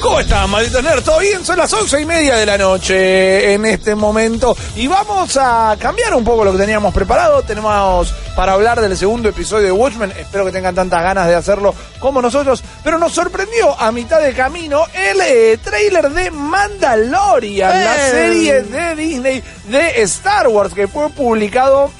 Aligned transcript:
¿Cómo 0.00 0.18
están, 0.18 0.48
malditos 0.48 0.82
nerds? 0.82 1.04
¿Todo 1.04 1.18
bien? 1.18 1.44
Son 1.44 1.58
las 1.58 1.70
once 1.74 2.00
y 2.00 2.06
media 2.06 2.36
de 2.36 2.46
la 2.46 2.56
noche 2.56 3.52
en 3.52 3.66
este 3.66 3.94
momento 3.94 4.56
y 4.74 4.86
vamos 4.86 5.36
a 5.36 5.76
cambiar 5.78 6.14
un 6.14 6.24
poco 6.24 6.42
lo 6.42 6.52
que 6.52 6.58
teníamos 6.58 6.94
preparado. 6.94 7.42
Tenemos 7.42 8.14
para 8.34 8.52
hablar 8.52 8.80
del 8.80 8.96
segundo 8.96 9.28
episodio 9.28 9.66
de 9.66 9.72
Watchmen. 9.72 10.10
Espero 10.12 10.46
que 10.46 10.52
tengan 10.52 10.74
tantas 10.74 11.02
ganas 11.02 11.28
de 11.28 11.34
hacerlo 11.34 11.74
como 11.98 12.22
nosotros. 12.22 12.62
Pero 12.82 12.98
nos 12.98 13.12
sorprendió 13.12 13.78
a 13.78 13.92
mitad 13.92 14.22
de 14.22 14.32
camino 14.32 14.84
el 14.94 15.20
eh, 15.20 15.58
trailer 15.62 16.10
de 16.10 16.30
Mandalorian, 16.30 17.84
la 17.84 17.96
serie 17.96 18.62
de 18.62 18.94
Disney 18.94 19.42
de 19.68 20.02
Star 20.02 20.48
Wars 20.48 20.72
que 20.72 20.88
fue 20.88 21.10
publicado 21.10 21.90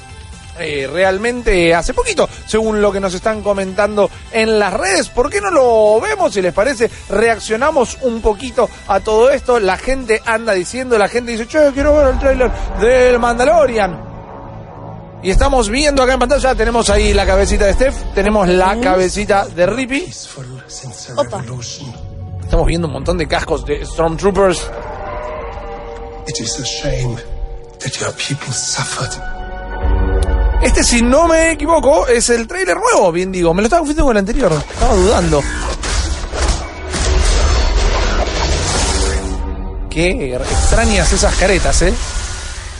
eh, 0.60 0.88
realmente 0.90 1.74
hace 1.74 1.94
poquito, 1.94 2.28
según 2.46 2.80
lo 2.82 2.92
que 2.92 3.00
nos 3.00 3.14
están 3.14 3.42
comentando 3.42 4.10
en 4.32 4.58
las 4.58 4.72
redes. 4.72 5.08
¿Por 5.08 5.30
qué 5.30 5.40
no 5.40 5.50
lo 5.50 6.00
vemos? 6.00 6.34
Si 6.34 6.42
les 6.42 6.52
parece, 6.52 6.90
reaccionamos 7.08 7.98
un 8.02 8.20
poquito 8.20 8.68
a 8.86 9.00
todo 9.00 9.30
esto. 9.30 9.58
La 9.58 9.76
gente 9.76 10.20
anda 10.24 10.52
diciendo, 10.52 10.98
la 10.98 11.08
gente 11.08 11.32
dice, 11.32 11.46
che, 11.46 11.70
quiero 11.72 11.96
ver 11.96 12.08
el 12.08 12.18
tráiler 12.18 12.50
del 12.80 13.18
Mandalorian. 13.18 14.10
Y 15.22 15.30
estamos 15.30 15.68
viendo 15.68 16.02
acá 16.02 16.14
en 16.14 16.18
pantalla, 16.18 16.54
tenemos 16.54 16.88
ahí 16.88 17.12
la 17.12 17.26
cabecita 17.26 17.66
de 17.66 17.74
Steph, 17.74 18.14
tenemos 18.14 18.48
la 18.48 18.80
cabecita 18.80 19.46
de 19.46 19.66
Rippy. 19.66 20.10
Opa. 21.16 21.44
Estamos 22.42 22.66
viendo 22.66 22.86
un 22.86 22.94
montón 22.94 23.18
de 23.18 23.28
cascos 23.28 23.64
de 23.64 23.84
Stormtroopers. 23.84 24.70
It 26.26 26.40
is 26.40 26.58
a 26.58 26.64
shame 26.64 27.16
that 27.80 28.00
your 28.00 28.12
people 28.12 28.52
suffered. 28.52 29.39
Este, 30.62 30.84
si 30.84 31.00
no 31.02 31.26
me 31.26 31.52
equivoco, 31.52 32.06
es 32.06 32.28
el 32.30 32.46
tráiler 32.46 32.76
nuevo, 32.76 33.10
bien 33.12 33.32
digo. 33.32 33.54
Me 33.54 33.62
lo 33.62 33.66
estaba 33.66 33.80
confundiendo 33.80 34.06
con 34.06 34.16
el 34.16 34.20
anterior, 34.20 34.52
estaba 34.72 34.94
dudando. 34.94 35.42
Qué 39.88 40.34
extrañas 40.36 41.12
esas 41.12 41.34
caretas, 41.36 41.82
¿eh? 41.82 41.92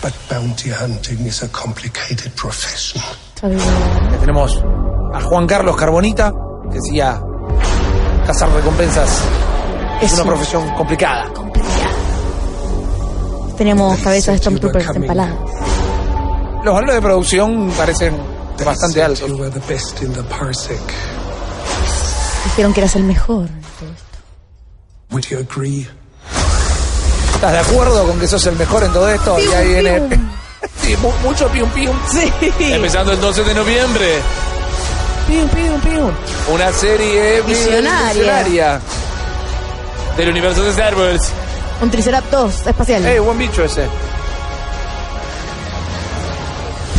But 0.03 0.13
bounty 0.31 0.71
hunting 0.71 1.27
is 1.27 1.43
a 1.43 1.49
complicated 1.49 2.31
profession. 2.33 3.03
Ya 3.43 4.19
tenemos 4.19 4.63
a 5.13 5.21
Juan 5.23 5.47
Carlos 5.47 5.77
Carbonita, 5.77 6.33
que 6.71 6.77
decía, 6.79 7.21
cazar 8.27 8.51
recompensas 8.53 9.09
es 10.01 10.07
Es 10.07 10.13
una 10.15 10.23
un- 10.23 10.29
profesión 10.29 10.75
complicada. 10.77 11.29
complicada. 11.33 11.91
Tenemos 13.59 13.99
cabezas 14.01 14.35
de 14.35 14.39
Stormtroopers 14.39 14.97
empaladas. 14.97 15.35
Los 16.65 16.75
valores 16.75 16.95
de 16.97 17.01
producción 17.03 17.71
parecen 17.77 18.17
bastante 18.65 19.03
altos. 19.03 19.29
Dijeron 22.45 22.73
que 22.73 22.81
eras 22.81 22.97
el 22.97 23.05
mejor 23.05 23.47
en 23.49 23.61
todo 23.79 23.91
esto. 23.91 24.19
Would 25.11 25.25
you 25.27 25.39
agree? 25.39 25.89
¿Estás 27.35 27.53
de 27.53 27.59
acuerdo 27.59 28.07
con 28.07 28.19
que 28.21 28.27
sos 28.29 28.45
el 28.47 28.57
mejor 28.57 28.85
en 28.85 28.93
todo 28.93 29.09
esto? 29.09 29.39
y 29.39 29.47
ahí 29.53 29.69
viene... 29.69 30.01
pium. 30.03 30.31
sí, 30.83 30.97
mu- 30.99 31.13
mucho 31.29 31.49
pium 31.49 31.69
pium. 31.71 31.97
Sí. 32.11 32.31
Empezando 32.59 33.13
el 33.13 33.21
12 33.21 33.45
de 33.45 33.55
noviembre. 33.55 34.19
Pium, 35.27 35.49
pium, 35.49 35.81
pium. 35.81 36.11
Una 36.53 36.73
serie 36.73 37.41
Visionaria. 37.43 38.13
visionaria 38.13 38.81
del 40.17 40.29
universo 40.29 40.63
de 40.65 40.71
Star 40.71 40.95
Wars. 40.97 41.31
Un 41.81 41.91
Triceratops 41.91 42.67
espacial. 42.67 43.07
Eh, 43.07 43.21
buen 43.21 43.39
bicho 43.39 43.65
ese. 43.65 43.87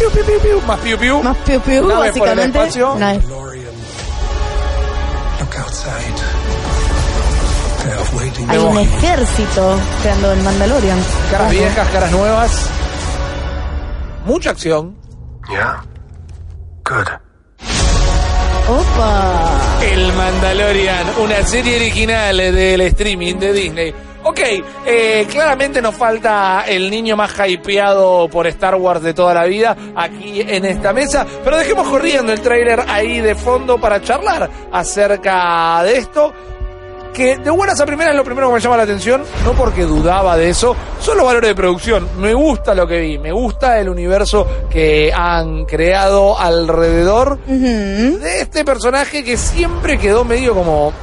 Piu, 0.02 0.10
piu, 0.10 0.26
piu, 0.26 0.40
piu. 0.40 0.62
Más 0.66 0.80
piu, 0.80 0.98
piu. 0.98 1.22
Más 1.22 1.38
piu 1.38 1.62
piu, 1.62 1.84
por 1.84 1.92
el 1.92 1.98
básicamente. 2.00 2.58
espacio. 2.58 2.98
Are 7.84 8.16
waiting. 8.18 8.50
Hay 8.50 8.58
un 8.58 8.78
ejército 8.80 9.80
creando 10.02 10.32
el 10.32 10.42
Mandalorian. 10.42 10.98
Caras 11.30 11.52
viejas, 11.52 11.88
caras 11.90 12.12
nuevas. 12.12 12.70
Mucha 14.26 14.50
acción. 14.50 14.96
Yeah? 15.50 15.84
Good. 16.84 17.08
Opa. 18.70 19.80
El 19.84 20.14
Mandalorian, 20.14 21.06
una 21.20 21.44
serie 21.44 21.76
original 21.76 22.38
del 22.38 22.82
streaming 22.82 23.36
de 23.36 23.54
Disney. 23.54 23.94
Ok, 24.32 24.40
eh, 24.86 25.28
claramente 25.30 25.82
nos 25.82 25.94
falta 25.94 26.64
el 26.66 26.90
niño 26.90 27.18
más 27.18 27.34
hypeado 27.46 28.30
por 28.30 28.48
Star 28.48 28.76
Wars 28.76 29.04
de 29.04 29.14
toda 29.14 29.34
la 29.34 29.44
vida 29.44 29.76
aquí 29.94 30.40
en 30.40 30.64
esta 30.64 30.94
mesa, 30.94 31.28
pero 31.44 31.58
dejemos 31.58 31.86
corriendo 31.90 32.32
el 32.32 32.40
tráiler 32.40 32.80
ahí 32.88 33.20
de 33.20 33.36
fondo 33.36 33.78
para 33.78 34.02
charlar 34.02 34.50
acerca 34.72 35.84
de 35.84 35.98
esto. 35.98 36.34
Que 37.14 37.36
de 37.40 37.50
buenas 37.50 37.82
a 37.82 37.86
primeras 37.86 38.16
lo 38.16 38.24
primero 38.24 38.48
que 38.48 38.54
me 38.54 38.60
llama 38.62 38.78
la 38.78 38.84
atención, 38.84 39.22
no 39.44 39.52
porque 39.52 39.84
dudaba 39.84 40.38
de 40.38 40.48
eso, 40.48 40.78
son 41.02 41.18
los 41.18 41.26
valores 41.26 41.50
de 41.50 41.56
producción. 41.56 42.08
Me 42.18 42.34
gusta 42.34 42.74
lo 42.74 42.88
que 42.88 43.02
vi, 43.02 43.18
me 43.18 43.34
gusta 43.34 43.82
el 43.82 43.90
universo 43.90 44.48
que 44.70 45.12
han 45.14 45.66
creado 45.66 46.40
alrededor 46.40 47.38
de 47.46 48.40
este 48.40 48.64
personaje 48.64 49.26
que 49.26 49.36
siempre 49.36 49.98
quedó 49.98 50.24
medio 50.24 50.54
como 50.54 50.94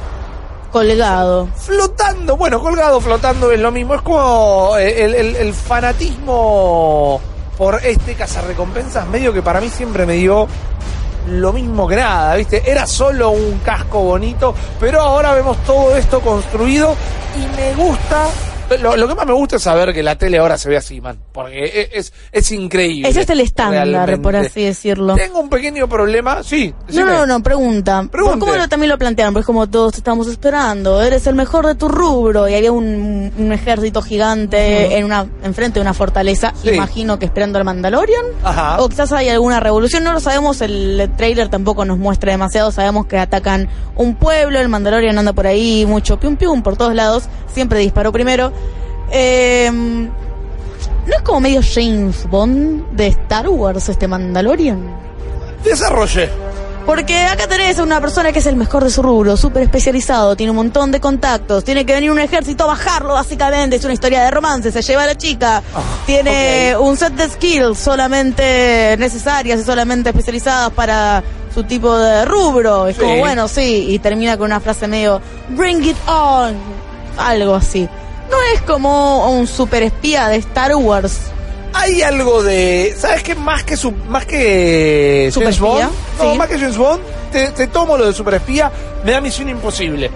Colgado. 0.71 1.47
flotando, 1.55 2.37
bueno, 2.37 2.59
colgado, 2.59 3.01
flotando 3.01 3.51
es 3.51 3.59
lo 3.59 3.71
mismo, 3.71 3.95
es 3.95 4.01
como 4.01 4.77
eh, 4.77 5.03
el, 5.39 5.53
fanatismo 5.53 7.19
por 7.57 7.83
este 7.83 8.13
cazarrecompensas, 8.13 9.07
medio 9.07 9.33
que 9.33 9.41
para 9.41 9.59
mí 9.59 9.69
siempre 9.69 10.05
me 10.05 10.13
dio 10.13 10.47
lo 11.27 11.53
mismo 11.53 11.87
que 11.87 11.95
nada, 11.95 12.35
¿viste? 12.35 12.69
Era 12.69 12.85
solo 12.85 13.31
un 13.31 13.59
casco 13.59 14.01
bonito, 14.01 14.53
pero 14.79 15.01
ahora 15.01 15.33
vemos 15.33 15.57
todo 15.63 15.95
esto 15.95 16.21
construido 16.21 16.95
y 17.35 17.55
me 17.55 17.73
gusta... 17.73 18.27
Lo, 18.77 18.95
lo 18.95 19.07
que 19.07 19.15
más 19.15 19.25
me 19.25 19.33
gusta 19.33 19.55
es 19.57 19.63
saber 19.63 19.93
que 19.93 20.03
la 20.03 20.17
tele 20.17 20.37
ahora 20.37 20.57
se 20.57 20.69
ve 20.69 20.77
así, 20.77 21.01
man, 21.01 21.19
porque 21.31 21.65
e, 21.65 21.89
es, 21.97 22.13
es, 22.31 22.51
increíble. 22.51 23.09
Ese 23.09 23.21
es 23.21 23.29
el 23.29 23.39
estándar, 23.39 23.87
realmente. 23.87 24.21
por 24.21 24.35
así 24.35 24.63
decirlo. 24.63 25.15
Tengo 25.15 25.39
un 25.39 25.49
pequeño 25.49 25.87
problema, 25.87 26.43
sí. 26.43 26.73
No, 26.79 26.85
decime. 26.87 27.05
no, 27.11 27.25
no, 27.25 27.43
pregunta. 27.43 28.05
Pregunte. 28.11 28.39
¿Cómo 28.39 28.55
lo, 28.55 28.67
también 28.67 28.89
lo 28.89 28.97
plantearon? 28.97 29.33
Pues 29.33 29.45
como 29.45 29.67
todos 29.67 29.93
te 29.93 29.97
estamos 29.99 30.27
esperando, 30.27 31.01
eres 31.01 31.25
el 31.27 31.35
mejor 31.35 31.65
de 31.65 31.75
tu 31.75 31.87
rubro 31.89 32.47
y 32.47 32.55
había 32.55 32.71
un, 32.71 33.31
un 33.37 33.51
ejército 33.51 34.01
gigante 34.01 34.97
en 34.97 35.05
una 35.05 35.25
enfrente 35.43 35.79
de 35.79 35.81
una 35.81 35.93
fortaleza, 35.93 36.53
Sí. 36.61 36.69
imagino 36.71 37.17
que 37.19 37.25
esperando 37.25 37.57
al 37.59 37.65
Mandalorian. 37.65 38.25
Ajá. 38.43 38.81
O 38.81 38.89
quizás 38.89 39.11
hay 39.11 39.29
alguna 39.29 39.59
revolución, 39.59 40.03
no 40.03 40.13
lo 40.13 40.19
sabemos, 40.19 40.61
el 40.61 41.09
trailer 41.17 41.49
tampoco 41.49 41.85
nos 41.85 41.97
muestra 41.97 42.31
demasiado, 42.31 42.71
sabemos 42.71 43.05
que 43.07 43.17
atacan 43.17 43.69
un 43.95 44.15
pueblo, 44.15 44.59
el 44.59 44.69
Mandalorian 44.69 45.17
anda 45.17 45.33
por 45.33 45.47
ahí, 45.47 45.85
mucho 45.87 46.19
pium 46.19 46.35
pium 46.37 46.61
por 46.61 46.77
todos 46.77 46.93
lados, 46.93 47.23
siempre 47.53 47.79
disparó 47.79 48.11
primero. 48.11 48.51
Eh, 49.11 49.69
¿No 49.71 51.15
es 51.15 51.21
como 51.23 51.39
medio 51.39 51.61
James 51.63 52.27
Bond 52.29 52.91
de 52.91 53.07
Star 53.07 53.49
Wars 53.49 53.89
este 53.89 54.07
Mandalorian? 54.07 54.79
Desarrolle. 55.63 56.29
Porque 56.85 57.15
acá 57.25 57.45
tenés 57.47 57.77
a 57.77 57.83
una 57.83 58.01
persona 58.01 58.31
que 58.31 58.39
es 58.39 58.45
el 58.47 58.55
mejor 58.55 58.83
de 58.83 58.89
su 58.89 59.03
rubro, 59.03 59.37
súper 59.37 59.61
especializado, 59.63 60.35
tiene 60.35 60.49
un 60.51 60.55
montón 60.55 60.91
de 60.91 60.99
contactos, 60.99 61.63
tiene 61.63 61.85
que 61.85 61.93
venir 61.93 62.09
un 62.09 62.19
ejército 62.19 62.63
a 62.63 62.67
bajarlo 62.67 63.13
básicamente, 63.13 63.75
es 63.75 63.83
una 63.83 63.93
historia 63.93 64.23
de 64.23 64.31
romance, 64.31 64.71
se 64.71 64.81
lleva 64.81 65.03
a 65.03 65.07
la 65.07 65.15
chica, 65.15 65.61
tiene 66.07 66.75
un 66.79 66.97
set 66.97 67.13
de 67.13 67.29
skills 67.29 67.77
solamente 67.77 68.95
necesarias 68.97 69.59
y 69.59 69.63
solamente 69.63 70.09
especializadas 70.09 70.71
para 70.71 71.21
su 71.53 71.63
tipo 71.63 71.95
de 71.95 72.25
rubro. 72.25 72.87
Es 72.87 72.95
Sí. 72.95 73.01
como, 73.03 73.17
bueno, 73.17 73.47
sí, 73.47 73.85
y 73.89 73.99
termina 73.99 74.35
con 74.37 74.45
una 74.47 74.59
frase 74.59 74.87
medio, 74.87 75.21
bring 75.49 75.83
it 75.83 75.97
on, 76.07 76.55
algo 77.19 77.53
así. 77.55 77.87
No 78.29 78.37
es 78.53 78.61
como 78.61 79.31
un 79.31 79.47
super 79.47 79.83
espía 79.83 80.27
de 80.27 80.37
Star 80.37 80.75
Wars. 80.75 81.17
Hay 81.73 82.01
algo 82.01 82.41
de. 82.43 82.95
¿Sabes 82.97 83.23
qué? 83.23 83.35
Más 83.35 83.63
que 83.63 83.77
su, 83.77 83.91
más 83.91 84.25
que 84.25 85.29
James 85.33 85.55
Superespía, 85.55 85.87
Bond. 85.87 85.91
No, 86.23 86.31
sí. 86.31 86.37
más 86.37 86.47
que 86.47 86.57
James 86.59 86.77
Bond, 86.77 87.01
te, 87.31 87.47
te 87.51 87.67
tomo 87.67 87.97
lo 87.97 88.07
de 88.07 88.13
superespía, 88.13 88.71
me 89.03 89.11
da 89.11 89.21
misión 89.21 89.49
imposible. 89.49 90.09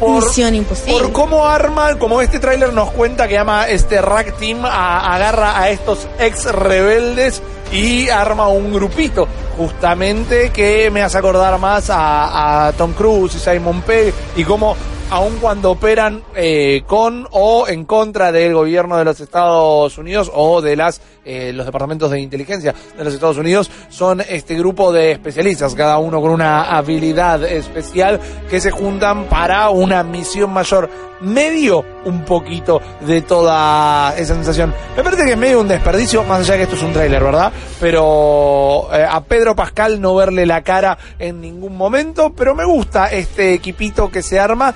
Por, 0.00 0.24
Misión 0.24 0.54
imposible. 0.56 0.92
Por 0.98 1.12
cómo 1.12 1.46
arman, 1.46 1.98
como 1.98 2.20
este 2.20 2.38
tráiler 2.40 2.72
nos 2.72 2.90
cuenta 2.90 3.28
que 3.28 3.34
llama 3.34 3.68
este 3.68 4.02
Rack 4.02 4.36
Team, 4.38 4.64
a- 4.64 5.14
agarra 5.14 5.58
a 5.60 5.70
estos 5.70 6.08
ex 6.18 6.46
rebeldes 6.52 7.40
y 7.70 8.08
arma 8.08 8.48
un 8.48 8.72
grupito. 8.72 9.28
Justamente 9.56 10.50
que 10.50 10.90
me 10.90 11.00
hace 11.02 11.16
acordar 11.18 11.58
más 11.60 11.90
a, 11.90 12.66
a 12.66 12.72
Tom 12.72 12.92
Cruise 12.92 13.36
y 13.36 13.38
Simon 13.38 13.82
Pegg 13.82 14.12
y 14.36 14.42
cómo 14.44 14.74
aun 15.10 15.36
cuando 15.38 15.70
operan 15.70 16.22
eh, 16.34 16.82
con 16.86 17.26
o 17.30 17.66
en 17.68 17.84
contra 17.84 18.32
del 18.32 18.54
gobierno 18.54 18.96
de 18.96 19.04
los 19.04 19.20
Estados 19.20 19.96
Unidos 19.98 20.30
o 20.34 20.60
de 20.60 20.76
las 20.76 21.00
eh, 21.24 21.52
los 21.54 21.64
departamentos 21.64 22.10
de 22.10 22.20
inteligencia 22.20 22.74
de 22.96 23.04
los 23.04 23.14
Estados 23.14 23.38
Unidos 23.38 23.70
son 23.88 24.20
este 24.20 24.54
grupo 24.56 24.92
de 24.92 25.12
especialistas, 25.12 25.74
cada 25.74 25.98
uno 25.98 26.20
con 26.20 26.30
una 26.30 26.76
habilidad 26.76 27.42
especial 27.44 28.20
que 28.50 28.60
se 28.60 28.70
juntan 28.70 29.24
para 29.24 29.70
una 29.70 30.02
misión 30.02 30.52
mayor. 30.52 30.90
Medio 31.20 31.82
un 32.04 32.24
poquito 32.24 32.82
de 33.06 33.22
toda 33.22 34.14
esa 34.18 34.34
sensación. 34.34 34.74
Me 34.94 35.02
parece 35.02 35.24
que 35.24 35.30
es 35.30 35.38
medio 35.38 35.60
un 35.60 35.68
desperdicio, 35.68 36.22
más 36.24 36.40
allá 36.40 36.56
que 36.56 36.64
esto 36.64 36.74
es 36.74 36.82
un 36.82 36.92
tráiler, 36.92 37.22
¿verdad? 37.22 37.50
Pero 37.80 38.88
eh, 38.92 39.06
a 39.08 39.22
Pedro 39.22 39.56
Pascal 39.56 40.00
no 40.00 40.14
verle 40.14 40.44
la 40.44 40.62
cara 40.62 40.98
en 41.18 41.40
ningún 41.40 41.76
momento, 41.76 42.34
pero 42.34 42.54
me 42.54 42.66
gusta 42.66 43.06
este 43.06 43.54
equipito 43.54 44.10
que 44.10 44.22
se 44.22 44.38
arma. 44.38 44.74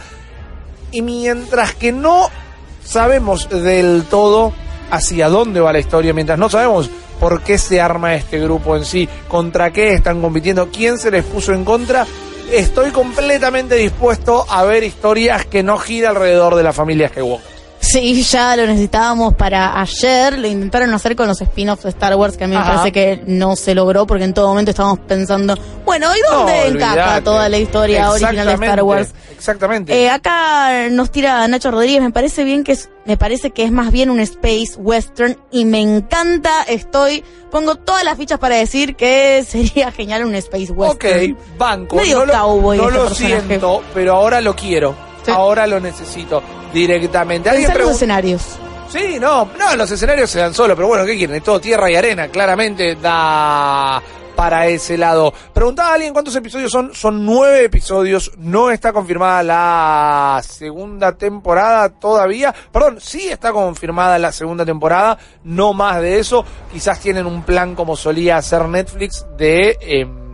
Y 0.91 1.03
mientras 1.03 1.75
que 1.75 1.93
no 1.93 2.31
sabemos 2.83 3.51
del 3.51 4.05
todo 4.09 4.55
hacia 4.91 5.29
dónde 5.29 5.61
va 5.61 5.73
la 5.73 5.79
historia, 5.79 6.13
mientras 6.13 6.39
no 6.39 6.49
sabemos 6.49 6.91
por 7.21 7.43
qué 7.43 7.59
se 7.59 7.81
arma 7.81 8.15
este 8.15 8.39
grupo 8.39 8.77
en 8.77 8.85
sí, 8.85 9.09
contra 9.29 9.73
qué 9.73 9.93
están 9.95 10.21
compitiendo, 10.21 10.69
quién 10.71 10.99
se 10.99 11.11
les 11.11 11.25
puso 11.25 11.53
en 11.53 11.65
contra, 11.65 12.07
estoy 12.53 12.91
completamente 12.91 13.75
dispuesto 13.75 14.47
a 14.49 14.65
ver 14.65 14.85
historias 14.85 15.47
que 15.47 15.63
no 15.63 15.79
gira 15.79 16.11
alrededor 16.11 16.55
de 16.55 16.63
la 16.63 16.73
familia 16.73 17.09
Skywalker. 17.09 17.58
Sí, 17.81 18.23
ya 18.23 18.57
lo 18.57 18.67
necesitábamos 18.67 19.35
para 19.35 19.81
ayer. 19.81 20.39
Lo 20.39 20.47
intentaron 20.49 20.93
hacer 20.93 21.15
con 21.17 21.29
los 21.29 21.41
spin-offs 21.41 21.85
de 21.85 21.91
Star 21.91 22.17
Wars, 22.17 22.37
que 22.37 22.45
a 22.45 22.47
mí 22.49 22.55
me 22.55 22.61
Ajá. 22.61 22.71
parece 22.75 22.93
que 22.93 23.23
no 23.27 23.55
se 23.57 23.75
logró, 23.75 24.07
porque 24.07 24.25
en 24.25 24.35
todo 24.35 24.49
momento 24.49 24.73
estábamos 24.73 24.99
pensando, 25.01 25.55
bueno, 25.85 26.09
¿y 26.15 26.21
dónde 26.31 26.71
No, 26.71 26.77
encaja 26.77 27.21
toda 27.23 27.49
la 27.49 27.57
historia 27.59 28.11
original 28.11 28.47
de 28.47 28.53
Star 28.55 28.83
Wars? 28.83 29.15
Exactamente. 29.33 29.95
Eh, 29.95 30.11
acá 30.11 30.89
nos 30.91 31.11
tira 31.13 31.47
Nacho 31.47 31.71
Rodríguez, 31.71 32.03
me 32.03 32.11
parece 32.11 32.43
bien 32.45 32.65
que 32.65 32.73
es, 32.73 32.91
me 33.07 33.17
parece 33.17 33.53
que 33.53 33.63
es 33.65 33.71
más 33.71 33.93
bien 33.93 34.11
un 34.11 34.19
space 34.21 34.73
western 34.77 35.39
y 35.53 35.65
me 35.65 35.81
encanta, 35.81 36.65
estoy, 36.65 37.23
pongo 37.51 37.77
todas 37.77 38.03
las 38.05 38.19
fichas 38.19 38.41
para 38.41 38.57
decir 38.57 38.97
que 38.97 39.45
sería 39.49 39.93
genial 39.93 40.25
un 40.25 40.35
space 40.35 40.73
ok, 40.73 40.79
western. 40.79 41.39
banco. 41.57 41.97
Medio 41.97 42.27
no 42.27 42.27
lo, 42.27 42.75
no 42.75 42.91
lo 42.91 43.05
personaje. 43.05 43.41
siento, 43.47 43.83
pero 43.95 44.17
ahora 44.17 44.41
lo 44.41 44.55
quiero. 44.57 45.08
Sí. 45.25 45.31
Ahora 45.31 45.67
lo 45.67 45.81
necesito 45.81 46.43
directamente. 46.73 47.51
Alguien 47.51 47.73
los 47.77 47.91
escenarios. 47.91 48.43
Sí, 48.89 49.19
no, 49.21 49.51
no, 49.59 49.77
los 49.77 49.91
escenarios 49.91 50.31
se 50.31 50.39
dan 50.39 50.55
solos, 50.55 50.75
pero 50.75 50.89
bueno, 50.89 51.05
¿qué 51.05 51.17
quieren? 51.17 51.37
Es 51.37 51.43
todo 51.43 51.61
tierra 51.61 51.91
y 51.91 51.97
arena, 51.97 52.29
claramente 52.29 52.95
da 52.95 54.03
para 54.35 54.69
ese 54.69 54.97
lado. 54.97 55.35
Preguntaba 55.53 55.91
a 55.91 55.95
alguien 55.95 56.13
cuántos 56.13 56.35
episodios 56.37 56.71
son, 56.71 56.95
son 56.95 57.27
nueve 57.27 57.65
episodios, 57.65 58.33
no 58.39 58.71
está 58.71 58.93
confirmada 58.93 59.43
la 59.43 60.41
segunda 60.43 61.13
temporada 61.13 61.89
todavía, 61.89 62.55
perdón, 62.73 62.99
sí 63.01 63.29
está 63.29 63.53
confirmada 63.53 64.17
la 64.19 64.31
segunda 64.33 64.65
temporada, 64.65 65.19
no 65.43 65.75
más 65.75 66.01
de 66.01 66.21
eso, 66.21 66.45
quizás 66.73 67.01
tienen 67.01 67.27
un 67.27 67.43
plan 67.43 67.75
como 67.75 67.97
solía 67.97 68.37
hacer 68.37 68.67
Netflix 68.69 69.27
de... 69.37 69.77
em, 69.81 70.28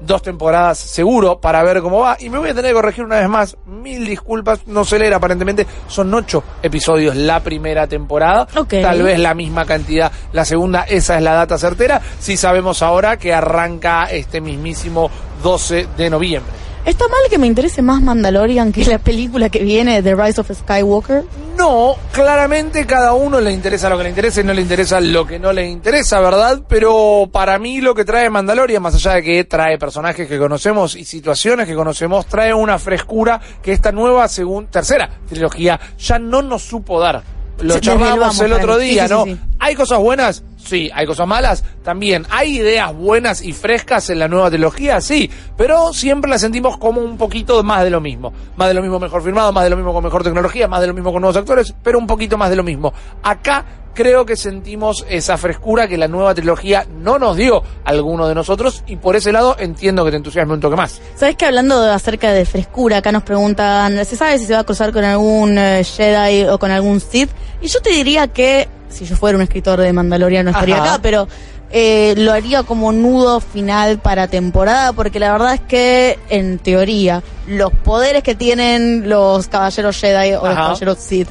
dos 0.00 0.22
temporadas 0.22 0.78
seguro 0.78 1.40
para 1.40 1.62
ver 1.62 1.80
cómo 1.80 2.00
va. 2.00 2.16
Y 2.20 2.28
me 2.30 2.38
voy 2.38 2.50
a 2.50 2.54
tener 2.54 2.70
que 2.70 2.74
corregir 2.74 3.04
una 3.04 3.20
vez 3.20 3.28
más. 3.28 3.56
Mil 3.66 4.06
disculpas, 4.06 4.66
no 4.66 4.84
sé 4.84 4.98
leer 4.98 5.14
aparentemente. 5.14 5.66
Son 5.88 6.12
ocho 6.12 6.42
episodios 6.62 7.16
la 7.16 7.40
primera 7.40 7.86
temporada. 7.86 8.46
Tal 8.46 9.02
vez 9.02 9.18
la 9.18 9.34
misma 9.34 9.64
cantidad 9.64 10.10
la 10.32 10.44
segunda. 10.44 10.82
Esa 10.82 11.16
es 11.16 11.22
la 11.22 11.34
data 11.34 11.58
certera. 11.58 12.00
Sí 12.18 12.36
sabemos 12.36 12.82
ahora 12.82 13.16
que 13.16 13.32
arranca 13.32 14.04
este 14.04 14.40
mismísimo 14.40 15.10
12 15.42 15.88
de 15.96 16.10
noviembre. 16.10 16.52
¿Está 16.86 17.04
mal 17.08 17.20
que 17.28 17.38
me 17.38 17.46
interese 17.46 17.82
más 17.82 18.00
Mandalorian 18.02 18.72
que 18.72 18.84
la 18.86 18.98
película 18.98 19.48
que 19.50 19.62
viene, 19.62 20.02
The 20.02 20.14
Rise 20.14 20.40
of 20.40 20.50
Skywalker? 20.50 21.24
No, 21.56 21.94
claramente 22.12 22.86
cada 22.86 23.12
uno 23.12 23.38
le 23.38 23.52
interesa 23.52 23.90
lo 23.90 23.98
que 23.98 24.04
le 24.04 24.08
interesa 24.08 24.40
y 24.40 24.44
no 24.44 24.54
le 24.54 24.62
interesa 24.62 24.98
lo 25.00 25.26
que 25.26 25.38
no 25.38 25.52
le 25.52 25.68
interesa, 25.68 26.20
¿verdad? 26.20 26.62
Pero 26.68 27.28
para 27.30 27.58
mí 27.58 27.80
lo 27.82 27.94
que 27.94 28.04
trae 28.06 28.30
Mandalorian, 28.30 28.82
más 28.82 28.94
allá 28.94 29.12
de 29.14 29.22
que 29.22 29.44
trae 29.44 29.78
personajes 29.78 30.26
que 30.26 30.38
conocemos 30.38 30.96
y 30.96 31.04
situaciones 31.04 31.66
que 31.68 31.74
conocemos, 31.74 32.24
trae 32.26 32.54
una 32.54 32.78
frescura 32.78 33.40
que 33.62 33.72
esta 33.72 33.92
nueva 33.92 34.24
segun- 34.26 34.68
tercera 34.70 35.10
trilogía 35.28 35.78
ya 35.98 36.18
no 36.18 36.40
nos 36.40 36.62
supo 36.62 36.98
dar. 36.98 37.22
Lo 37.60 37.74
desvelamos, 37.74 38.40
el 38.40 38.54
otro 38.54 38.78
día, 38.78 39.02
sí, 39.02 39.08
sí, 39.08 39.14
¿no? 39.14 39.24
sí. 39.26 39.38
¿Hay 39.58 39.74
cosas 39.74 39.98
buenas? 39.98 40.42
Sí. 40.64 40.90
¿Hay 40.94 41.06
cosas 41.06 41.26
malas? 41.26 41.64
También. 41.82 42.26
¿Hay 42.30 42.58
ideas 42.58 42.94
buenas 42.94 43.42
y 43.42 43.52
frescas 43.52 44.10
en 44.10 44.18
la 44.18 44.28
nueva 44.28 44.50
trilogía? 44.50 45.00
Sí. 45.00 45.30
Pero 45.56 45.92
siempre 45.92 46.30
la 46.30 46.38
sentimos 46.38 46.78
como 46.78 47.00
un 47.00 47.16
poquito 47.16 47.62
más 47.62 47.84
de 47.84 47.90
lo 47.90 48.00
mismo. 48.00 48.32
Más 48.56 48.68
de 48.68 48.74
lo 48.74 48.82
mismo 48.82 48.98
mejor 48.98 49.22
firmado, 49.22 49.52
más 49.52 49.64
de 49.64 49.70
lo 49.70 49.76
mismo 49.76 49.92
con 49.92 50.04
mejor 50.04 50.22
tecnología, 50.22 50.68
más 50.68 50.80
de 50.80 50.86
lo 50.86 50.94
mismo 50.94 51.12
con 51.12 51.22
nuevos 51.22 51.36
actores, 51.36 51.74
pero 51.82 51.98
un 51.98 52.06
poquito 52.06 52.36
más 52.38 52.50
de 52.50 52.56
lo 52.56 52.62
mismo. 52.62 52.92
Acá 53.22 53.64
creo 53.94 54.24
que 54.24 54.36
sentimos 54.36 55.04
esa 55.08 55.36
frescura 55.36 55.88
que 55.88 55.98
la 55.98 56.08
nueva 56.08 56.34
trilogía 56.34 56.86
no 56.90 57.18
nos 57.18 57.36
dio 57.36 57.62
a 57.84 57.90
alguno 57.90 58.28
de 58.28 58.34
nosotros 58.34 58.82
y 58.86 58.96
por 58.96 59.16
ese 59.16 59.32
lado 59.32 59.56
entiendo 59.58 60.04
que 60.04 60.10
te 60.10 60.16
entusiasme 60.16 60.54
un 60.54 60.60
toque 60.60 60.76
más. 60.76 61.00
¿Sabes 61.16 61.36
que 61.36 61.44
hablando 61.44 61.82
acerca 61.90 62.32
de 62.32 62.44
frescura, 62.44 62.98
acá 62.98 63.12
nos 63.12 63.22
preguntan, 63.22 64.04
¿se 64.04 64.16
sabe 64.16 64.38
si 64.38 64.46
se 64.46 64.54
va 64.54 64.60
a 64.60 64.64
cruzar 64.64 64.92
con 64.92 65.04
algún 65.04 65.58
eh, 65.58 65.84
Jedi 65.84 66.44
o 66.44 66.58
con 66.58 66.70
algún 66.70 67.00
Sith? 67.00 67.30
Y 67.60 67.68
yo 67.68 67.80
te 67.80 67.90
diría 67.90 68.28
que, 68.28 68.68
si 68.90 69.04
yo 69.06 69.16
fuera 69.16 69.36
un 69.36 69.42
escritor 69.42 69.80
de 69.80 69.92
Mandalorian 69.92 70.44
no 70.44 70.50
estaría 70.52 70.76
Ajá. 70.76 70.84
acá, 70.94 71.02
pero 71.02 71.28
eh, 71.72 72.14
lo 72.16 72.32
haría 72.32 72.62
como 72.64 72.90
nudo 72.92 73.40
final 73.40 73.98
para 73.98 74.26
temporada, 74.28 74.92
porque 74.92 75.20
la 75.20 75.32
verdad 75.32 75.54
es 75.54 75.60
que, 75.60 76.18
en 76.28 76.58
teoría, 76.58 77.22
los 77.46 77.72
poderes 77.72 78.22
que 78.22 78.34
tienen 78.34 79.08
los 79.08 79.46
caballeros 79.48 79.96
Jedi 79.98 80.32
o 80.34 80.44
los 80.46 80.54
caballeros 80.56 80.98
Sith 80.98 81.28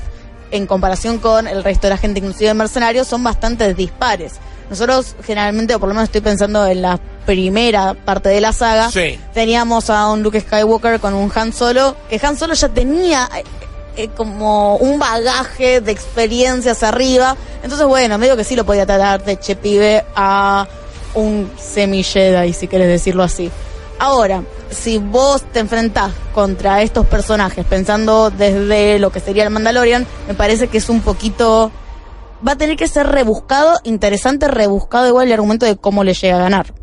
en 0.51 0.65
comparación 0.65 1.19
con 1.19 1.47
el 1.47 1.63
resto 1.63 1.87
de 1.87 1.91
la 1.91 1.97
gente, 1.97 2.19
inclusive 2.19 2.53
mercenarios, 2.53 3.07
son 3.07 3.23
bastante 3.23 3.73
dispares. 3.73 4.33
Nosotros 4.69 5.15
generalmente, 5.23 5.75
o 5.75 5.79
por 5.79 5.89
lo 5.89 5.95
menos 5.95 6.07
estoy 6.09 6.21
pensando 6.21 6.65
en 6.67 6.81
la 6.83 6.99
primera 7.25 7.93
parte 7.93 8.29
de 8.29 8.39
la 8.41 8.53
saga, 8.53 8.89
Sí. 8.89 9.19
teníamos 9.33 9.89
a 9.89 10.07
un 10.09 10.23
Luke 10.23 10.39
Skywalker 10.39 10.99
con 10.99 11.13
un 11.13 11.31
Han 11.35 11.53
Solo, 11.53 11.95
que 12.09 12.19
Han 12.25 12.37
Solo 12.37 12.53
ya 12.53 12.69
tenía 12.69 13.29
eh, 13.99 14.09
como 14.15 14.77
un 14.77 14.97
bagaje 14.97 15.81
de 15.81 15.91
experiencias 15.91 16.83
arriba. 16.83 17.35
Entonces, 17.63 17.85
bueno, 17.85 18.17
medio 18.17 18.37
que 18.37 18.45
sí 18.45 18.55
lo 18.55 18.65
podía 18.65 18.85
tratar 18.85 19.23
de 19.23 19.37
che 19.37 19.55
pibe 19.57 20.05
a 20.15 20.67
un 21.15 21.51
semi-Jedi, 21.57 22.53
si 22.53 22.67
quieres 22.67 22.87
decirlo 22.87 23.23
así. 23.23 23.51
Ahora, 23.99 24.43
si 24.69 24.99
vos 24.99 25.43
te 25.51 25.59
enfrentás 25.59 26.13
contra 26.33 26.81
estos 26.81 27.05
personajes 27.07 27.65
pensando 27.65 28.29
desde 28.29 28.99
lo 28.99 29.11
que 29.11 29.19
sería 29.19 29.43
el 29.43 29.49
Mandalorian, 29.49 30.07
me 30.27 30.33
parece 30.33 30.69
que 30.69 30.77
es 30.77 30.89
un 30.89 31.01
poquito... 31.01 31.71
Va 32.47 32.53
a 32.53 32.55
tener 32.55 32.77
que 32.77 32.87
ser 32.87 33.05
rebuscado, 33.07 33.77
interesante, 33.83 34.47
rebuscado 34.47 35.09
igual 35.09 35.27
el 35.27 35.33
argumento 35.33 35.65
de 35.65 35.75
cómo 35.75 36.05
le 36.05 36.13
llega 36.13 36.37
a 36.37 36.39
ganar. 36.39 36.73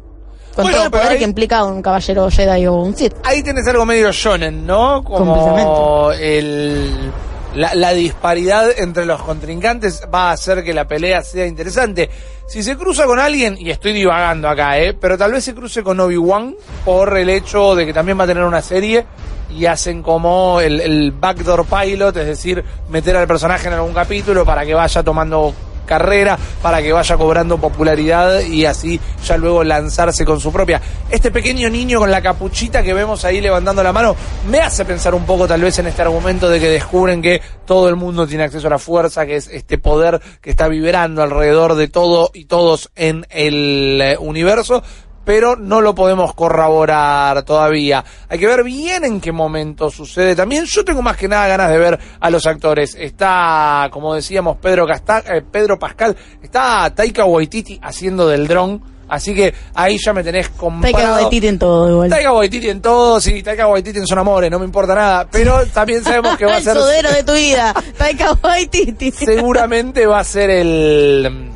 Con 0.57 0.65
Bueno, 0.65 0.77
todo 0.79 0.85
el 0.87 0.91
poder 0.91 1.09
ahí- 1.09 1.19
que 1.19 1.25
implica 1.25 1.63
un 1.65 1.83
caballero 1.83 2.31
Jedi 2.31 2.67
o 2.67 2.73
un 2.75 2.97
Sith. 2.97 3.13
Ahí 3.25 3.43
tenés 3.43 3.69
algo 3.69 3.85
medio 3.85 4.11
shonen, 4.11 4.67
¿no? 4.67 5.05
Como 5.05 6.11
el, 6.13 7.11
la, 7.55 7.75
la 7.75 7.93
disparidad 7.93 8.67
entre 8.79 9.05
los 9.07 9.23
contrincantes 9.23 10.03
va 10.13 10.31
a 10.31 10.33
hacer 10.33 10.65
que 10.65 10.73
la 10.75 10.87
pelea 10.89 11.23
sea 11.23 11.47
interesante. 11.47 12.09
Si 12.47 12.63
se 12.63 12.77
cruza 12.77 13.05
con 13.05 13.19
alguien, 13.19 13.57
y 13.59 13.71
estoy 13.71 13.93
divagando 13.93 14.49
acá, 14.49 14.79
¿eh? 14.79 14.95
Pero 14.95 15.19
tal 15.19 15.33
vez 15.33 15.45
se 15.45 15.55
cruce 15.55 15.83
con 15.83 15.99
Obi-Wan 16.01 16.55
por 16.85 17.17
el 17.19 17.29
hecho 17.29 17.75
de 17.75 17.85
que 17.87 17.93
también 17.93 18.19
va 18.19 18.25
a 18.25 18.27
tener 18.29 18.45
una 18.45 18.63
serie 18.63 19.05
y 19.51 19.67
hacen 19.67 20.03
como 20.03 20.61
el, 20.61 20.81
el 20.81 21.13
backdoor 21.13 21.67
pilot, 21.67 22.17
es 22.17 22.27
decir, 22.27 22.65
meter 22.89 23.17
al 23.17 23.27
personaje 23.27 23.69
en 23.69 23.75
algún 23.75 23.93
capítulo 23.93 24.45
para 24.45 24.65
que 24.65 24.75
vaya 24.75 25.03
tomando 25.03 25.53
carrera 25.87 26.39
para 26.61 26.83
que 26.83 26.93
vaya 26.93 27.17
cobrando 27.17 27.59
popularidad 27.59 28.41
y 28.41 28.67
así 28.67 29.01
ya 29.25 29.37
luego 29.37 29.65
lanzarse 29.65 30.25
con 30.25 30.41
su 30.41 30.53
propia. 30.53 30.81
Este 31.11 31.31
pequeño 31.31 31.71
niño 31.71 31.99
con 31.99 32.11
la 32.11 32.21
capuchita 32.21 32.83
que 32.83 32.93
vemos 32.93 33.25
ahí 33.25 33.41
levantando 33.41 33.83
la 33.83 33.93
mano 33.93 34.17
me 34.51 34.59
hace 34.59 34.85
pensar 34.85 35.15
un 35.15 35.25
poco 35.25 35.47
tal 35.47 35.63
vez 35.63 35.79
en 35.79 35.87
este 35.87 36.03
argumento 36.03 36.49
de 36.49 36.61
que 36.61 36.69
descubren 36.69 37.23
que 37.23 37.41
todo 37.65 37.89
el 37.89 37.97
mundo 37.97 38.27
tiene 38.27 38.45
acceso 38.45 38.67
a 38.67 38.71
la 38.71 38.79
fuerza, 38.79 39.27
que 39.27 39.37
es 39.37 39.49
este 39.49 39.79
poder 39.79 40.21
que 40.41 40.51
está 40.51 40.69
vibrando 40.69 41.23
alrededor 41.23 41.75
de 41.75 41.89
todo 41.89 42.31
y 42.35 42.45
todos 42.45 42.91
en 42.97 43.27
el 43.31 44.01
eh, 44.03 44.17
universo 44.19 44.83
pero 45.27 45.57
no 45.57 45.81
lo 45.83 45.95
podemos 45.95 46.33
corroborar 46.35 47.43
todavía. 47.43 48.03
Hay 48.29 48.39
que 48.39 48.47
ver 48.47 48.63
bien 48.65 49.05
en 49.05 49.21
qué 49.21 49.33
momento 49.33 49.91
sucede. 49.91 50.35
También 50.37 50.65
yo 50.65 50.85
tengo 50.85 51.03
más 51.03 51.17
que 51.17 51.27
nada 51.29 51.49
ganas 51.49 51.69
de 51.71 51.79
ver 51.79 51.99
a 52.21 52.31
los 52.31 52.47
actores. 52.47 52.95
Está, 52.99 53.89
como 53.91 54.15
decíamos, 54.15 54.57
Pedro, 54.59 54.87
Casta- 54.87 55.25
eh, 55.27 55.43
Pedro 55.43 55.79
Pascal, 55.79 56.17
está 56.41 56.91
Taika 56.95 57.25
Waititi 57.25 57.79
haciendo 57.83 58.29
del 58.29 58.47
dron. 58.47 58.81
Así 59.09 59.35
que 59.35 59.55
ahí 59.75 59.99
ya 60.05 60.13
me 60.13 60.25
tenés 60.25 60.49
comprado. 60.49 60.97
Taika 60.97 61.15
Waititi 61.15 61.47
en 61.49 61.59
todo 61.59 61.91
igual. 61.91 62.11
Taika 62.11 62.33
Waititi 62.33 62.69
en 62.71 62.81
todo, 62.81 63.21
sí, 63.21 63.43
Taika 63.43 63.67
Waititi 63.69 63.99
en 63.99 64.07
Son 64.07 64.19
Amores, 64.19 64.51
no 64.51 64.59
me 64.61 64.65
importa 64.65 64.95
nada. 64.95 65.29
Pero 65.31 65.65
también 65.67 66.03
sabemos 66.05 66.37
que 66.37 66.45
va 66.45 66.55
a 66.55 66.59
el 66.59 66.65
ser... 66.65 66.75
sodero 66.77 67.11
de 67.13 67.23
tu 67.25 67.33
vida, 67.33 67.75
Taika 67.99 68.33
Waititi. 68.43 69.11
seguramente 69.13 70.07
va 70.07 70.21
a 70.21 70.25
ser 70.25 70.51
el 70.51 71.51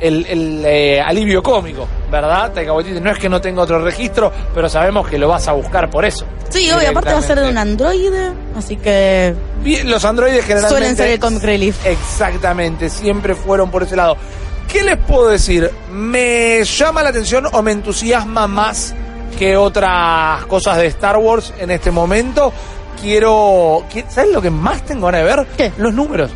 el, 0.00 0.26
el, 0.26 0.62
eh, 0.64 1.00
alivio 1.00 1.42
cómico, 1.42 1.86
¿verdad? 2.10 2.52
Taika 2.52 2.72
Waititi 2.72 3.00
no 3.00 3.10
es 3.10 3.18
que 3.18 3.28
no 3.28 3.40
tenga 3.40 3.62
otro 3.62 3.78
registro, 3.84 4.32
pero 4.54 4.68
sabemos 4.68 5.06
que 5.08 5.18
lo 5.18 5.28
vas 5.28 5.46
a 5.48 5.52
buscar 5.52 5.88
por 5.90 6.04
eso. 6.04 6.24
Sí, 6.48 6.70
obvio, 6.72 6.90
aparte 6.90 7.12
va 7.12 7.18
a 7.18 7.22
ser 7.22 7.38
de 7.40 7.48
un 7.50 7.58
androide, 7.58 8.32
así 8.56 8.76
que 8.76 9.34
Bien, 9.62 9.88
los 9.90 10.04
androides 10.04 10.44
generalmente 10.44 10.68
suelen 10.78 10.96
ser 10.96 11.08
el 11.10 11.20
comic 11.20 11.42
relief. 11.42 11.86
Exactamente, 11.86 12.88
siempre 12.88 13.34
fueron 13.34 13.70
por 13.70 13.82
ese 13.82 13.94
lado. 13.96 14.16
¿Qué 14.66 14.82
les 14.84 14.96
puedo 14.98 15.28
decir? 15.28 15.70
Me 15.92 16.62
llama 16.64 17.02
la 17.02 17.10
atención 17.10 17.46
o 17.52 17.60
me 17.62 17.72
entusiasma 17.72 18.46
más 18.46 18.94
que 19.38 19.56
otras 19.56 20.44
cosas 20.46 20.76
de 20.78 20.86
Star 20.86 21.16
Wars 21.16 21.52
en 21.58 21.70
este 21.70 21.90
momento. 21.90 22.52
Quiero, 23.00 23.84
qui- 23.92 24.04
¿sabes 24.08 24.30
lo 24.32 24.42
que 24.42 24.50
más 24.50 24.82
tengo 24.84 25.06
ganas 25.06 25.22
de 25.22 25.26
ver? 25.36 25.46
¿Qué? 25.56 25.72
Los 25.78 25.94
números. 25.94 26.30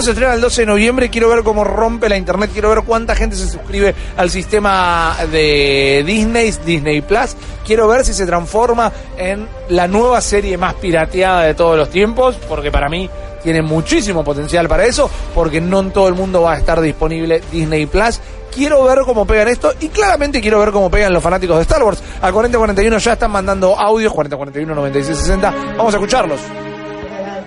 Se 0.00 0.12
estrena 0.12 0.32
el 0.32 0.40
12 0.40 0.62
de 0.62 0.66
noviembre, 0.66 1.10
quiero 1.10 1.28
ver 1.28 1.42
cómo 1.42 1.62
rompe 1.62 2.08
la 2.08 2.16
internet, 2.16 2.48
quiero 2.54 2.70
ver 2.70 2.84
cuánta 2.84 3.14
gente 3.14 3.36
se 3.36 3.46
suscribe 3.46 3.94
al 4.16 4.30
sistema 4.30 5.14
de 5.30 6.02
Disney, 6.06 6.54
Disney 6.64 7.02
Plus. 7.02 7.36
Quiero 7.66 7.86
ver 7.86 8.06
si 8.06 8.14
se 8.14 8.24
transforma 8.24 8.90
en 9.18 9.46
la 9.68 9.88
nueva 9.88 10.22
serie 10.22 10.56
más 10.56 10.72
pirateada 10.74 11.42
de 11.42 11.52
todos 11.52 11.76
los 11.76 11.90
tiempos, 11.90 12.36
porque 12.48 12.70
para 12.70 12.88
mí 12.88 13.10
tiene 13.42 13.60
muchísimo 13.60 14.24
potencial 14.24 14.68
para 14.68 14.86
eso, 14.86 15.10
porque 15.34 15.60
no 15.60 15.80
en 15.80 15.90
todo 15.90 16.08
el 16.08 16.14
mundo 16.14 16.40
va 16.42 16.54
a 16.54 16.56
estar 16.56 16.80
disponible 16.80 17.42
Disney 17.52 17.84
Plus. 17.84 18.20
Quiero 18.54 18.82
ver 18.84 19.00
cómo 19.04 19.26
pegan 19.26 19.48
esto 19.48 19.74
y 19.80 19.88
claramente 19.88 20.40
quiero 20.40 20.60
ver 20.60 20.70
cómo 20.70 20.90
pegan 20.90 21.12
los 21.12 21.22
fanáticos 21.22 21.56
de 21.56 21.62
Star 21.62 21.82
Wars. 21.82 22.02
Al 22.22 22.32
4041 22.32 22.96
ya 22.96 23.12
están 23.12 23.32
mandando 23.32 23.78
audios, 23.78 24.14
4041 24.14 24.74
9660. 24.74 25.76
Vamos 25.76 25.92
a 25.92 25.96
escucharlos. 25.98 26.40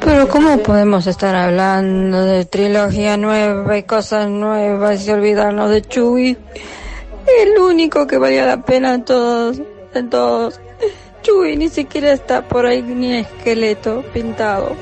Pero 0.03 0.27
¿cómo 0.27 0.57
podemos 0.57 1.07
estar 1.07 1.33
hablando 1.33 2.25
de 2.25 2.43
trilogía 2.45 3.15
nueva 3.15 3.77
y 3.77 3.83
cosas 3.83 4.29
nuevas 4.29 5.07
y 5.07 5.12
olvidarnos 5.12 5.69
de 5.69 5.81
Chewie? 5.81 6.38
El 7.39 7.57
único 7.57 8.05
que 8.05 8.17
valía 8.17 8.45
la 8.45 8.62
pena 8.63 8.95
en 8.95 9.05
todos, 9.05 9.62
en 9.93 10.10
todos. 10.10 10.60
Chewie 11.22 11.55
ni 11.55 11.69
siquiera 11.69 12.12
está 12.12 12.48
por 12.48 12.65
ahí 12.65 12.81
ni 12.81 13.15
esqueleto 13.15 14.03
pintado. 14.13 14.75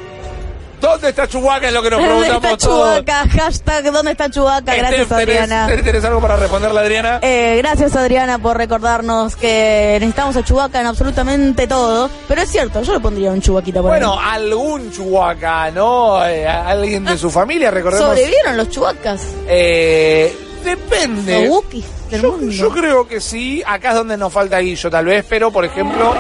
¿Dónde 0.82 1.10
está 1.10 1.28
Chubaca? 1.28 1.68
Es 1.68 1.74
lo 1.74 1.82
que 1.84 1.90
nos 1.92 2.00
¿Dónde 2.00 2.16
preguntamos 2.16 2.52
está 2.54 2.68
todos. 2.68 2.96
Chubaca? 2.98 3.30
Hashtag 3.30 3.92
¿Dónde 3.92 4.12
está 4.12 4.30
Chubaca? 4.30 4.76
Gracias, 4.76 5.06
Steph, 5.06 5.18
¿tenés- 5.20 5.22
Adriana. 5.22 5.68
¿Tenés 5.84 6.04
algo 6.06 6.20
para 6.20 6.36
responderle, 6.38 6.80
Adriana? 6.80 7.20
Eh, 7.22 7.56
gracias 7.60 7.96
Adriana 7.96 8.40
por 8.40 8.58
recordarnos 8.58 9.36
que 9.36 9.98
necesitamos 10.00 10.36
a 10.38 10.44
Chubaca 10.44 10.82
en 10.82 10.88
absolutamente 10.88 11.68
todo. 11.68 12.10
Pero 12.28 12.42
es 12.42 12.50
cierto, 12.50 12.82
yo 12.82 12.94
le 12.94 13.00
pondría 13.00 13.32
un 13.32 13.42
chubaquita 13.42 13.82
por 13.82 13.92
Bueno, 13.92 14.14
ahí. 14.20 14.42
algún 14.42 14.92
Chubaca, 14.92 15.70
¿no? 15.72 16.26
Eh, 16.26 16.48
alguien 16.48 17.06
de 17.06 17.18
su 17.18 17.30
familia, 17.30 17.70
recordemos. 17.72 18.08
¿Sobrevivieron 18.08 18.58
los 18.58 18.70
chubacas? 18.70 19.22
Eh, 19.48 20.36
depende. 20.64 21.42
Los 21.48 21.50
Wookiees 21.50 21.86
del 22.10 22.22
Yo, 22.22 22.32
mundo. 22.32 22.52
yo 22.52 22.70
creo 22.72 23.08
que 23.08 23.22
sí. 23.22 23.62
Acá 23.66 23.90
es 23.90 23.96
donde 23.96 24.18
nos 24.18 24.34
falta 24.34 24.58
Guillo, 24.60 24.90
tal 24.90 25.06
vez. 25.06 25.26
Pero, 25.30 25.52
por 25.52 25.64
ejemplo. 25.64 26.14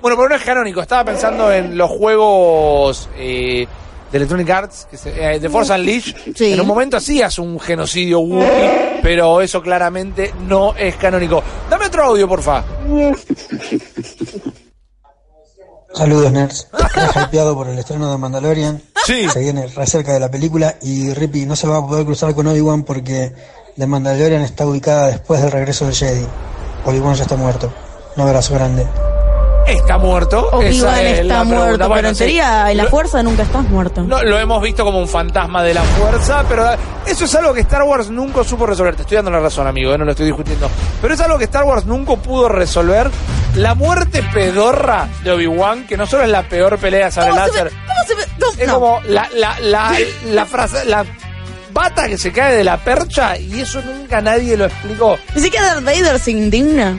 Bueno, 0.00 0.16
pero 0.16 0.28
no 0.28 0.34
es 0.36 0.42
canónico. 0.42 0.80
Estaba 0.80 1.04
pensando 1.04 1.50
en 1.50 1.76
los 1.76 1.90
juegos 1.90 3.08
eh, 3.16 3.66
de 4.10 4.16
Electronic 4.18 4.48
Arts, 4.50 4.86
que 4.90 4.96
se- 4.96 5.34
eh, 5.34 5.38
de 5.40 5.48
Force 5.48 5.72
Unleashed. 5.72 6.14
Sí. 6.36 6.52
En 6.52 6.60
un 6.60 6.66
momento 6.66 6.96
hacías 6.96 7.38
un 7.38 7.58
genocidio 7.60 8.20
Wookiee, 8.20 9.00
pero 9.02 9.40
eso 9.40 9.60
claramente 9.62 10.32
no 10.46 10.74
es 10.76 10.96
canónico. 10.96 11.42
Dame 11.68 11.86
otro 11.86 12.04
audio, 12.04 12.28
porfa. 12.28 12.64
Saludos, 15.94 16.30
nerds. 16.32 16.68
Estoy 17.06 17.22
hypeado 17.24 17.54
por 17.54 17.68
el 17.68 17.78
estreno 17.78 18.10
de 18.12 18.18
Mandalorian. 18.18 18.82
Sí. 19.06 19.28
Se 19.30 19.40
viene 19.40 19.66
re 19.66 19.86
cerca 19.86 20.12
de 20.12 20.20
la 20.20 20.30
película 20.30 20.76
y 20.82 21.12
Rippy 21.14 21.46
no 21.46 21.56
se 21.56 21.66
va 21.66 21.78
a 21.78 21.86
poder 21.86 22.04
cruzar 22.04 22.34
con 22.34 22.46
Obi-Wan 22.48 22.82
porque 22.84 23.32
The 23.76 23.86
Mandalorian 23.86 24.42
está 24.42 24.66
ubicada 24.66 25.06
después 25.08 25.40
del 25.40 25.52
regreso 25.52 25.86
del 25.86 25.94
Jedi. 25.94 26.26
Obi-Wan 26.84 27.14
ya 27.14 27.22
está 27.22 27.36
muerto. 27.36 27.72
Un 28.16 28.22
abrazo 28.22 28.54
grande. 28.54 28.86
Está 29.66 29.98
muerto. 29.98 30.48
Obi-Wan 30.52 30.70
Esa 30.72 31.02
es 31.02 31.18
está 31.20 31.34
la 31.38 31.44
muerto, 31.44 31.76
pero 31.78 31.88
Bueno, 31.88 32.08
en 32.08 32.14
sí. 32.14 32.18
teoría 32.20 32.70
en 32.70 32.76
la 32.76 32.84
Lo- 32.84 32.90
fuerza 32.90 33.22
nunca 33.22 33.42
estás 33.42 33.64
muerto. 33.68 34.02
No, 34.02 34.22
lo 34.22 34.38
hemos 34.38 34.62
visto 34.62 34.84
como 34.84 34.98
un 35.00 35.08
fantasma 35.08 35.62
de 35.62 35.74
la 35.74 35.82
fuerza, 35.82 36.44
pero 36.48 36.68
eso 37.06 37.24
es 37.24 37.34
algo 37.34 37.52
que 37.52 37.60
Star 37.62 37.82
Wars 37.82 38.08
nunca 38.10 38.44
supo 38.44 38.64
resolver. 38.66 38.94
Te 38.94 39.02
estoy 39.02 39.16
dando 39.16 39.30
la 39.32 39.40
razón, 39.40 39.66
amigo, 39.66 39.92
eh, 39.92 39.98
no 39.98 40.04
lo 40.04 40.12
estoy 40.12 40.26
discutiendo. 40.26 40.70
Pero 41.02 41.14
es 41.14 41.20
algo 41.20 41.36
que 41.38 41.44
Star 41.44 41.64
Wars 41.64 41.84
nunca 41.84 42.14
pudo 42.16 42.48
resolver. 42.48 43.10
La 43.56 43.74
muerte 43.74 44.22
pedorra 44.32 45.08
de 45.24 45.32
Obi-Wan, 45.32 45.86
que 45.86 45.96
no 45.96 46.06
solo 46.06 46.22
es 46.24 46.28
la 46.30 46.42
peor 46.42 46.78
pelea 46.78 47.10
sobre 47.10 47.30
¿Cómo 47.30 47.44
se 47.46 47.48
láser, 47.52 47.72
es 48.58 48.68
no. 48.68 48.74
como 48.74 49.00
la, 49.08 49.28
la, 49.34 49.58
la, 49.60 49.92
la 50.26 50.46
frase, 50.46 50.84
la 50.84 51.04
bata 51.72 52.06
que 52.06 52.16
se 52.18 52.32
cae 52.32 52.54
de 52.56 52.64
la 52.64 52.76
percha 52.78 53.36
y 53.38 53.60
eso 53.60 53.80
nunca 53.82 54.20
nadie 54.20 54.56
lo 54.56 54.66
explicó. 54.66 55.18
Ni 55.34 55.42
siquiera 55.42 55.66
Darth 55.74 55.84
Vader 55.84 56.18
se 56.20 56.30
indigna. 56.30 56.98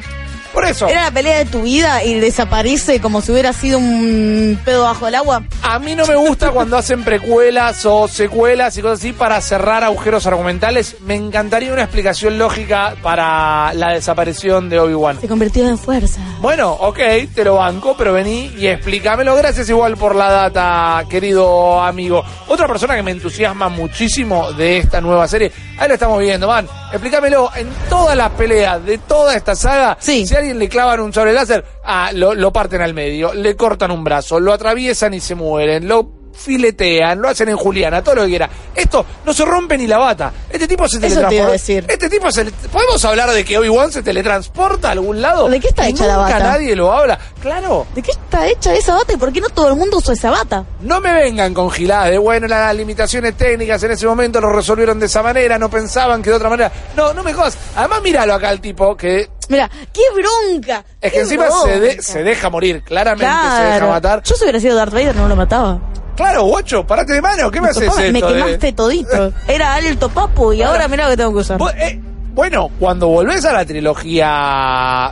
Por 0.57 0.65
eso, 0.65 0.87
Era 0.87 1.03
la 1.03 1.11
pelea 1.11 1.37
de 1.37 1.45
tu 1.45 1.61
vida 1.61 2.03
y 2.03 2.19
desaparece 2.19 2.99
como 2.99 3.21
si 3.21 3.31
hubiera 3.31 3.53
sido 3.53 3.77
un 3.77 4.59
pedo 4.65 4.85
bajo 4.85 5.07
el 5.07 5.13
agua. 5.13 5.43
a 5.61 5.77
mí 5.77 5.93
no 5.93 6.07
me 6.07 6.15
gusta 6.15 6.49
cuando 6.49 6.77
hacen 6.77 7.03
precuelas 7.03 7.85
o 7.85 8.07
secuelas 8.07 8.75
y 8.75 8.81
cosas 8.81 8.97
así 8.97 9.13
para 9.13 9.39
cerrar 9.39 9.83
agujeros 9.83 10.25
argumentales. 10.25 10.95
Me 11.05 11.13
encantaría 11.13 11.71
una 11.71 11.83
explicación 11.83 12.39
lógica 12.39 12.95
para 13.03 13.71
la 13.75 13.93
desaparición 13.93 14.67
de 14.67 14.79
Obi-Wan. 14.79 15.21
Se 15.21 15.27
convirtió 15.27 15.67
en 15.67 15.77
fuerza. 15.77 16.21
Bueno, 16.41 16.71
ok, 16.71 17.01
te 17.35 17.43
lo 17.43 17.57
banco, 17.57 17.93
pero 17.95 18.13
vení 18.13 18.51
y 18.57 18.65
explícamelo. 18.65 19.35
Gracias 19.35 19.69
igual 19.69 19.95
por 19.95 20.15
la 20.15 20.31
data, 20.31 21.03
querido 21.07 21.83
amigo. 21.83 22.23
Otra 22.47 22.67
persona 22.67 22.95
que 22.95 23.03
me 23.03 23.11
entusiasma 23.11 23.69
muchísimo 23.69 24.51
de 24.53 24.79
esta 24.79 25.01
nueva 25.01 25.27
serie, 25.27 25.51
ahí 25.77 25.87
lo 25.87 25.93
estamos 25.93 26.19
viendo, 26.19 26.47
man. 26.47 26.67
Explícamelo, 26.91 27.49
en 27.55 27.67
todas 27.89 28.15
las 28.15 28.29
peleas 28.31 28.83
de 28.85 28.97
toda 28.99 29.35
esta 29.35 29.55
saga, 29.55 29.97
Sí. 29.99 30.25
si 30.25 30.33
a 30.35 30.37
alguien 30.39 30.57
le 30.57 30.69
clavan 30.69 31.01
un 31.01 31.11
sable 31.11 31.33
láser, 31.33 31.63
ah, 31.83 32.11
lo, 32.13 32.33
lo 32.33 32.53
parten 32.53 32.81
al 32.81 32.93
medio, 32.93 33.33
le 33.33 33.55
cortan 33.57 33.91
un 33.91 34.03
brazo, 34.05 34.39
lo 34.39 34.53
atraviesan 34.53 35.13
y 35.13 35.19
se 35.19 35.35
mueren, 35.35 35.85
lo 35.87 36.09
filetean, 36.37 37.21
lo 37.21 37.29
hacen 37.29 37.49
en 37.49 37.57
Juliana, 37.57 38.03
todo 38.03 38.15
lo 38.15 38.21
que 38.23 38.29
quiera. 38.29 38.49
Esto 38.75 39.05
no 39.25 39.33
se 39.33 39.43
rompe 39.45 39.77
ni 39.77 39.87
la 39.87 39.97
bata. 39.97 40.31
Este 40.49 40.67
tipo 40.67 40.87
se 40.87 40.97
Eso 40.97 41.05
te 41.05 41.09
iba 41.13 41.17
a 41.27 41.29
teletransporta. 41.29 41.51
decir. 41.51 41.85
Este 41.87 42.09
tipo 42.09 42.31
se... 42.31 42.45
¿Podemos 42.45 43.03
hablar 43.05 43.31
de 43.31 43.43
que 43.43 43.57
Obi-Wan 43.57 43.91
se 43.91 44.03
teletransporta 44.03 44.89
a 44.89 44.91
algún 44.91 45.21
lado? 45.21 45.49
¿De 45.49 45.59
qué 45.59 45.67
está 45.69 45.87
Y 45.87 45.91
hecha 45.91 46.05
la 46.07 46.13
nunca 46.17 46.33
bata? 46.33 46.39
nadie 46.51 46.75
lo 46.75 46.91
habla. 46.93 47.17
Claro, 47.41 47.87
¿De 47.95 48.01
qué 48.01 48.11
está 48.11 48.47
hecha 48.47 48.73
esa 48.75 48.95
bata 48.95 49.13
y 49.13 49.17
por 49.17 49.31
qué 49.33 49.41
no 49.41 49.49
todo 49.49 49.69
el 49.69 49.75
mundo 49.75 49.97
usa 49.97 50.13
esa 50.13 50.29
bata? 50.31 50.65
no 50.81 51.01
me 51.01 51.13
vengan 51.13 51.53
con 51.53 51.69
giladas 51.71 52.11
de, 52.11 52.17
bueno, 52.17 52.47
las 52.47 52.73
limitaciones 52.75 53.35
técnicas 53.35 53.81
en 53.83 53.91
ese 53.91 54.05
momento 54.07 54.39
lo 54.39 54.51
resolvieron 54.51 54.99
de 54.99 55.07
esa 55.07 55.21
manera, 55.23 55.57
no 55.57 55.69
pensaban 55.69 56.21
que 56.21 56.29
de 56.29 56.35
otra 56.35 56.49
manera. 56.49 56.71
No, 56.95 57.13
no 57.13 57.23
me 57.23 57.33
jodas. 57.33 57.57
Además, 57.75 58.01
míralo 58.01 58.33
acá 58.33 58.49
al 58.49 58.61
tipo 58.61 58.95
que... 58.95 59.29
Mira, 59.49 59.69
qué 59.93 60.01
bronca. 60.13 60.83
Es 60.99 61.13
que 61.13 61.19
encima 61.21 61.45
se, 61.63 61.79
de- 61.79 62.01
se 62.01 62.21
deja 62.21 62.49
morir, 62.49 62.83
claramente 62.83 63.33
se 63.57 63.63
deja 63.63 63.87
matar. 63.87 64.21
Yo 64.23 64.35
si 64.35 64.43
hubiera 64.43 64.59
sido 64.59 64.75
Darth 64.75 64.91
Vader 64.93 65.15
no 65.15 65.27
lo 65.29 65.35
mataba. 65.37 65.79
Claro, 66.17 66.43
guacho, 66.45 66.85
parate 66.85 67.13
de 67.13 67.21
mano, 67.21 67.49
¿qué 67.49 67.61
me, 67.61 67.69
haces 67.69 67.95
me 67.95 68.07
esto? 68.19 68.27
de- 68.27 68.33
quemaste 68.33 68.73
todito. 68.73 69.31
Era 69.47 69.75
alto 69.75 70.09
papu 70.09 70.51
y 70.51 70.61
ahora 70.63 70.87
mirá 70.89 71.05
lo 71.05 71.11
que 71.11 71.17
tengo 71.17 71.31
que 71.31 71.39
usar. 71.39 71.57
Vos, 71.57 71.71
eh, 71.77 72.01
bueno, 72.33 72.69
cuando 72.79 73.07
volvés 73.07 73.45
a 73.45 73.53
la 73.53 73.63
trilogía 73.65 75.11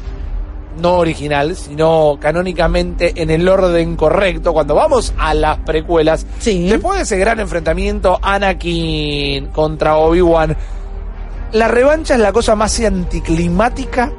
no 0.80 0.96
original, 0.96 1.56
sino 1.56 2.18
canónicamente 2.20 3.14
en 3.16 3.30
el 3.30 3.48
orden 3.48 3.96
correcto, 3.96 4.52
cuando 4.52 4.76
vamos 4.76 5.14
a 5.18 5.34
las 5.34 5.60
precuelas, 5.60 6.26
Sí. 6.40 6.68
después 6.68 6.98
de 6.98 7.04
ese 7.04 7.18
gran 7.18 7.40
enfrentamiento 7.40 8.20
Anakin 8.22 9.48
contra 9.48 9.96
Obi-Wan, 9.98 10.58
la 11.54 11.68
revancha 11.70 12.16
es 12.16 12.20
la 12.20 12.34
cosa 12.34 12.56
más 12.58 12.78
anticlimática 12.82 14.12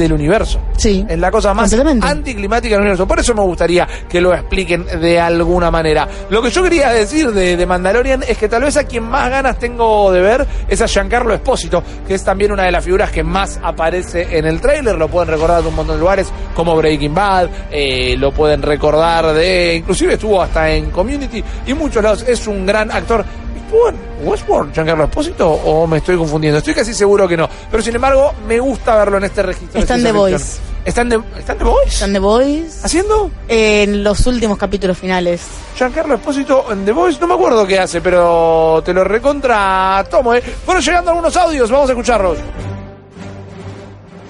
del 0.00 0.12
universo. 0.12 0.60
Sí. 0.76 1.04
Es 1.08 1.18
la 1.18 1.30
cosa 1.30 1.54
más 1.54 1.72
anticlimática 1.72 2.74
del 2.74 2.80
universo. 2.80 3.06
Por 3.06 3.20
eso 3.20 3.34
me 3.34 3.42
gustaría 3.42 3.86
que 4.08 4.20
lo 4.20 4.34
expliquen 4.34 4.86
de 4.86 5.20
alguna 5.20 5.70
manera. 5.70 6.08
Lo 6.30 6.42
que 6.42 6.50
yo 6.50 6.62
quería 6.62 6.90
decir 6.90 7.30
de, 7.32 7.56
de 7.56 7.66
Mandalorian 7.66 8.24
es 8.26 8.38
que 8.38 8.48
tal 8.48 8.62
vez 8.62 8.76
a 8.76 8.84
quien 8.84 9.04
más 9.04 9.30
ganas 9.30 9.58
tengo 9.58 10.10
de 10.10 10.20
ver 10.20 10.46
es 10.68 10.80
a 10.80 10.88
Giancarlo 10.88 11.34
Espósito, 11.34 11.82
que 12.06 12.14
es 12.14 12.24
también 12.24 12.52
una 12.52 12.64
de 12.64 12.72
las 12.72 12.84
figuras 12.84 13.10
que 13.10 13.22
más 13.22 13.60
aparece 13.62 14.36
en 14.36 14.46
el 14.46 14.60
tráiler. 14.60 14.96
Lo 14.96 15.08
pueden 15.08 15.28
recordar 15.28 15.62
de 15.62 15.68
un 15.68 15.76
montón 15.76 15.96
de 15.96 16.00
lugares 16.00 16.28
como 16.54 16.74
Breaking 16.76 17.14
Bad, 17.14 17.48
eh, 17.70 18.16
lo 18.16 18.32
pueden 18.32 18.62
recordar 18.62 19.34
de... 19.34 19.76
Inclusive 19.76 20.14
estuvo 20.14 20.42
hasta 20.42 20.70
en 20.70 20.90
Community 20.90 21.42
y 21.66 21.74
muchos 21.74 22.02
lados. 22.02 22.24
Es 22.26 22.46
un 22.46 22.66
gran 22.66 22.90
actor. 22.90 23.24
¿Estuvo 23.70 23.88
en 23.88 23.96
Westworld, 24.26 24.74
Giancarlo 24.74 25.04
Espósito? 25.04 25.48
¿O 25.48 25.86
me 25.86 25.98
estoy 25.98 26.16
confundiendo? 26.16 26.58
Estoy 26.58 26.74
casi 26.74 26.92
seguro 26.92 27.28
que 27.28 27.36
no. 27.36 27.48
Pero 27.70 27.80
sin 27.80 27.94
embargo, 27.94 28.32
me 28.48 28.58
gusta 28.58 28.96
verlo 28.96 29.18
en 29.18 29.22
este 29.24 29.44
registro. 29.44 29.74
de 29.74 29.80
Está 29.82 29.94
en 29.94 30.00
ciencia 30.00 30.12
The. 30.12 30.18
Voice. 30.18 30.60
¿Está 30.84 31.00
en 31.02 31.08
The, 31.10 31.20
¿Está 31.38 31.52
en 31.52 31.58
The 31.58 31.64
Voice? 31.64 31.88
Están 31.94 32.12
The 32.14 32.18
Boys 32.18 32.84
¿Haciendo? 32.84 33.30
en 33.46 34.02
los 34.02 34.26
últimos 34.26 34.58
capítulos 34.58 34.98
finales. 34.98 35.42
Giancarlo 35.76 36.16
Espósito 36.16 36.64
en 36.72 36.84
The 36.84 36.90
Voice, 36.90 37.20
no 37.20 37.28
me 37.28 37.34
acuerdo 37.34 37.64
qué 37.64 37.78
hace, 37.78 38.00
pero 38.00 38.82
te 38.84 38.92
lo 38.92 39.04
recontra 39.04 40.04
tomo, 40.10 40.34
¿eh? 40.34 40.42
Fueron 40.42 40.82
llegando 40.82 41.10
algunos 41.12 41.36
audios, 41.36 41.70
vamos 41.70 41.88
a 41.90 41.92
escucharlos. 41.92 42.38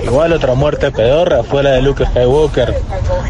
Igual 0.04 0.32
otra 0.32 0.54
muerte 0.54 0.90
pedorra 0.90 1.42
fue 1.42 1.62
la 1.62 1.70
de 1.72 1.82
Luke 1.82 2.04
Skywalker 2.06 2.74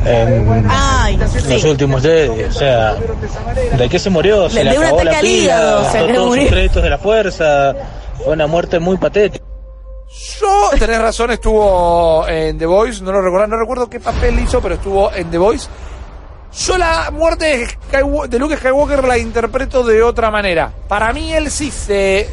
en 0.07 0.67
Ay, 0.69 1.17
los 1.17 1.31
sí. 1.31 1.69
últimos 1.69 2.03
Jedi. 2.03 2.45
O 2.45 2.53
sea, 2.53 2.95
¿de 3.77 3.89
qué 3.89 3.99
se 3.99 4.11
murió? 4.11 4.49
Se 4.49 4.59
De- 4.59 4.65
le 4.65 4.71
de 4.73 4.79
un 4.79 4.85
acabó 4.85 5.03
la 5.05 5.11
ataque 5.11 5.17
al 5.17 5.23
pila, 5.23 5.43
hígado, 5.43 5.79
se 5.79 5.85
gastó 5.85 6.07
le 6.07 6.15
todos 6.15 6.27
murió. 6.29 6.43
sus 6.45 6.50
créditos 6.53 6.83
de 6.83 6.91
la 6.91 6.99
fuerza. 6.99 7.75
Fue 8.25 8.33
una 8.35 8.47
muerte 8.47 8.79
muy 8.79 8.97
patética. 8.99 9.45
Yo, 10.41 10.71
tenés 10.79 11.00
razón, 11.00 11.31
estuvo 11.31 12.27
en 12.29 12.59
The 12.59 12.67
Voice, 12.67 13.03
no 13.03 13.12
lo 13.12 13.21
recuerdo, 13.23 13.47
no 13.47 13.57
recuerdo 13.59 13.89
qué 13.89 14.00
papel 14.00 14.39
hizo, 14.41 14.61
pero 14.61 14.75
estuvo 14.75 15.12
en 15.12 15.31
The 15.31 15.39
Voice. 15.39 15.69
Yo 16.67 16.77
la 16.79 17.11
muerte 17.12 17.45
de, 17.59 17.67
Skywa- 17.69 18.27
de 18.27 18.39
Luke 18.41 18.57
Skywalker 18.57 19.05
la 19.05 19.17
interpreto 19.19 19.85
de 19.85 20.03
otra 20.03 20.31
manera. 20.33 20.73
Para 20.89 21.12
mí 21.12 21.33
él 21.33 21.49
sí 21.50 21.71
se 21.71 22.29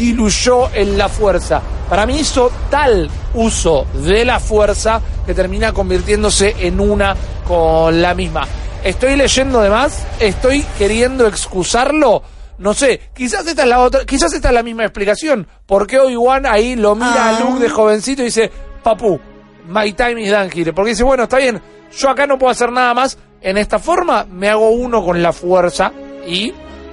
diluyó 0.00 0.70
en 0.74 0.96
la 0.96 1.08
fuerza. 1.10 1.60
Para 1.88 2.06
mí 2.06 2.18
hizo 2.20 2.50
tal 2.70 3.10
uso 3.34 3.86
de 3.92 4.24
la 4.24 4.40
fuerza 4.40 5.00
que 5.26 5.34
termina 5.34 5.72
convirtiéndose 5.72 6.56
en 6.60 6.80
una 6.80 7.14
con 7.46 8.00
la 8.00 8.14
misma. 8.14 8.46
Estoy 8.82 9.14
leyendo 9.16 9.60
de 9.60 9.68
más, 9.68 10.02
estoy 10.18 10.62
queriendo 10.78 11.26
excusarlo. 11.26 12.22
No 12.58 12.72
sé, 12.72 13.10
quizás 13.14 13.46
esta 13.46 13.62
es 13.62 13.68
la 13.68 13.80
otra, 13.80 14.04
quizás 14.06 14.32
esta 14.32 14.48
es 14.48 14.54
la 14.54 14.62
misma 14.62 14.84
explicación. 14.84 15.46
¿Por 15.66 15.86
qué 15.86 15.98
Obi-Wan 15.98 16.46
ahí 16.46 16.76
lo 16.76 16.94
mira 16.94 17.28
Ah. 17.30 17.36
a 17.36 17.40
Luke 17.40 17.60
de 17.62 17.68
jovencito 17.68 18.22
y 18.22 18.26
dice, 18.26 18.50
papu, 18.82 19.20
my 19.68 19.92
time 19.92 20.22
is 20.22 20.30
done 20.30 20.50
here"? 20.54 20.72
Porque 20.72 20.90
dice, 20.92 21.04
bueno, 21.04 21.24
está 21.24 21.36
bien, 21.36 21.60
yo 21.98 22.08
acá 22.08 22.26
no 22.26 22.38
puedo 22.38 22.50
hacer 22.52 22.72
nada 22.72 22.94
más. 22.94 23.18
En 23.42 23.56
esta 23.58 23.78
forma 23.78 24.24
me 24.30 24.48
hago 24.48 24.70
uno 24.70 25.04
con 25.04 25.22
la 25.22 25.32
fuerza 25.32 25.92
y 26.26 26.52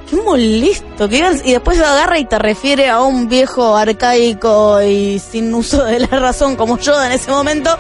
Qué 0.09 0.15
molesto. 0.15 1.09
qué 1.09 1.23
y 1.43 1.51
después 1.51 1.79
agarra 1.79 2.17
y 2.17 2.25
te 2.25 2.39
refiere 2.39 2.89
a 2.89 3.01
un 3.01 3.27
viejo 3.27 3.75
arcaico 3.75 4.81
y 4.81 5.19
sin 5.19 5.53
uso 5.53 5.83
de 5.83 5.99
la 5.99 6.07
razón 6.07 6.55
como 6.55 6.77
yo 6.77 7.01
en 7.03 7.11
ese 7.11 7.29
momento. 7.29 7.77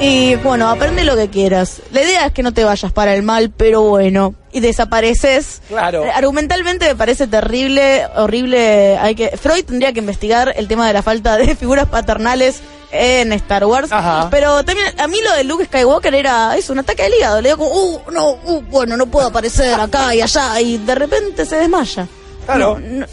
Y 0.00 0.36
bueno, 0.36 0.68
aprende 0.68 1.02
lo 1.02 1.16
que 1.16 1.28
quieras. 1.28 1.82
La 1.92 2.02
idea 2.02 2.26
es 2.26 2.32
que 2.32 2.44
no 2.44 2.52
te 2.52 2.62
vayas 2.62 2.92
para 2.92 3.14
el 3.14 3.22
mal, 3.22 3.50
pero 3.50 3.82
bueno. 3.82 4.34
Y 4.52 4.60
desapareces. 4.60 5.60
Claro. 5.68 6.04
Eh, 6.04 6.10
Argumentalmente 6.10 6.86
me 6.86 6.94
parece 6.94 7.26
terrible, 7.26 8.06
horrible. 8.16 8.96
Hay 8.98 9.14
que 9.16 9.36
Freud 9.36 9.64
tendría 9.64 9.92
que 9.92 9.98
investigar 9.98 10.52
el 10.56 10.68
tema 10.68 10.86
de 10.86 10.92
la 10.92 11.02
falta 11.02 11.36
de 11.36 11.56
figuras 11.56 11.88
paternales 11.88 12.60
en 12.92 13.32
Star 13.32 13.64
Wars. 13.64 13.90
Ajá. 13.90 14.28
Pero 14.30 14.64
también 14.64 14.88
a 15.00 15.08
mí 15.08 15.18
lo 15.22 15.34
de 15.34 15.44
Luke 15.44 15.64
Skywalker 15.64 16.14
era 16.14 16.56
eso, 16.56 16.72
un 16.72 16.78
ataque 16.78 17.02
al 17.02 17.14
hígado. 17.14 17.40
Le 17.40 17.48
digo 17.50 17.68
como, 17.68 17.74
uh, 17.74 18.00
no, 18.12 18.30
uh, 18.44 18.62
bueno, 18.70 18.96
no 18.96 19.06
puedo 19.06 19.26
aparecer 19.26 19.74
acá 19.74 20.14
y 20.14 20.20
allá. 20.20 20.60
Y 20.60 20.78
de 20.78 20.94
repente 20.94 21.44
se 21.44 21.56
desmaya. 21.56 22.06
Claro. 22.46 22.78
No, 22.78 23.00
no. 23.00 23.06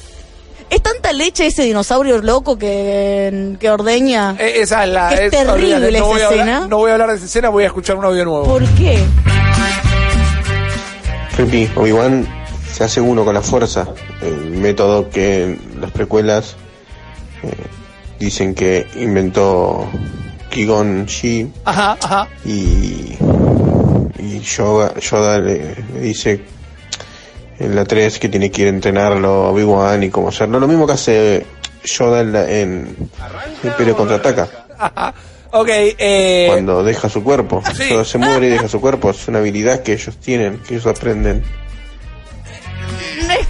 Es 0.69 0.81
tanta 0.81 1.13
leche 1.13 1.45
ese 1.47 1.63
dinosaurio 1.63 2.17
loco 2.21 2.57
que, 2.57 3.55
que 3.59 3.69
ordeña. 3.69 4.35
eh, 4.39 4.61
esa 4.61 4.83
es 4.83 4.89
la... 4.89 5.13
Es 5.13 5.31
terrible 5.31 5.75
olvídate, 5.75 5.97
esa 5.97 6.05
hablar- 6.05 6.31
escena. 6.33 6.67
no 6.67 6.77
voy 6.77 6.89
a 6.89 6.93
hablar 6.93 7.09
de 7.11 7.15
esa 7.17 7.25
escena, 7.25 7.49
voy 7.49 7.63
a 7.63 7.67
escuchar 7.67 7.95
un 7.97 8.05
audio 8.05 8.25
nuevo. 8.25 8.43
¿Por 8.45 8.65
qué? 8.75 9.03
Rippy, 11.37 11.69
Obi-Wan 11.75 12.27
se 12.71 12.83
hace 12.83 13.01
uno 13.01 13.23
con 13.25 13.33
la 13.33 13.41
fuerza, 13.41 13.87
el 14.21 14.51
método 14.51 15.09
que 15.09 15.43
en 15.43 15.59
las 15.81 15.91
precuelas 15.91 16.55
eh, 17.43 17.51
dicen 18.19 18.55
que 18.55 18.87
inventó 18.95 19.87
Qui-Gon 20.51 21.05
Shi 21.05 21.51
Ajá, 21.65 21.97
ajá. 22.01 22.27
y, 22.45 23.17
y 24.19 24.39
Yoda, 24.39 24.93
Yoda 24.99 25.39
le, 25.39 25.75
le 25.93 25.99
dice 26.01 26.41
en 27.59 27.75
la 27.75 27.85
3 27.85 28.19
que 28.19 28.29
tiene 28.29 28.51
que 28.51 28.63
ir 28.63 28.67
a 28.67 28.71
entrenarlo 28.71 29.27
a 29.45 29.49
Obi-Wan 29.51 30.03
y 30.03 30.09
cómo 30.09 30.29
hacerlo. 30.29 30.59
Lo 30.59 30.67
mismo 30.67 30.85
que 30.87 30.93
hace 30.93 31.45
Yoda 31.83 32.21
en, 32.21 32.31
la- 32.33 32.49
en 32.51 32.95
Imperio 33.63 33.95
Contraataca. 33.95 34.47
Ok, 35.57 35.69
eh... 35.71 36.47
cuando 36.49 36.83
deja 36.83 37.07
su 37.07 37.23
cuerpo. 37.23 37.63
Sí. 37.77 37.87
Yoda 37.89 38.03
se 38.03 38.17
muere 38.17 38.47
y 38.47 38.49
deja 38.49 38.67
su 38.67 38.81
cuerpo. 38.81 39.11
Es 39.11 39.25
una 39.29 39.39
habilidad 39.39 39.83
que 39.83 39.93
ellos 39.93 40.17
tienen, 40.17 40.57
que 40.67 40.73
ellos 40.75 40.85
aprenden. 40.87 41.43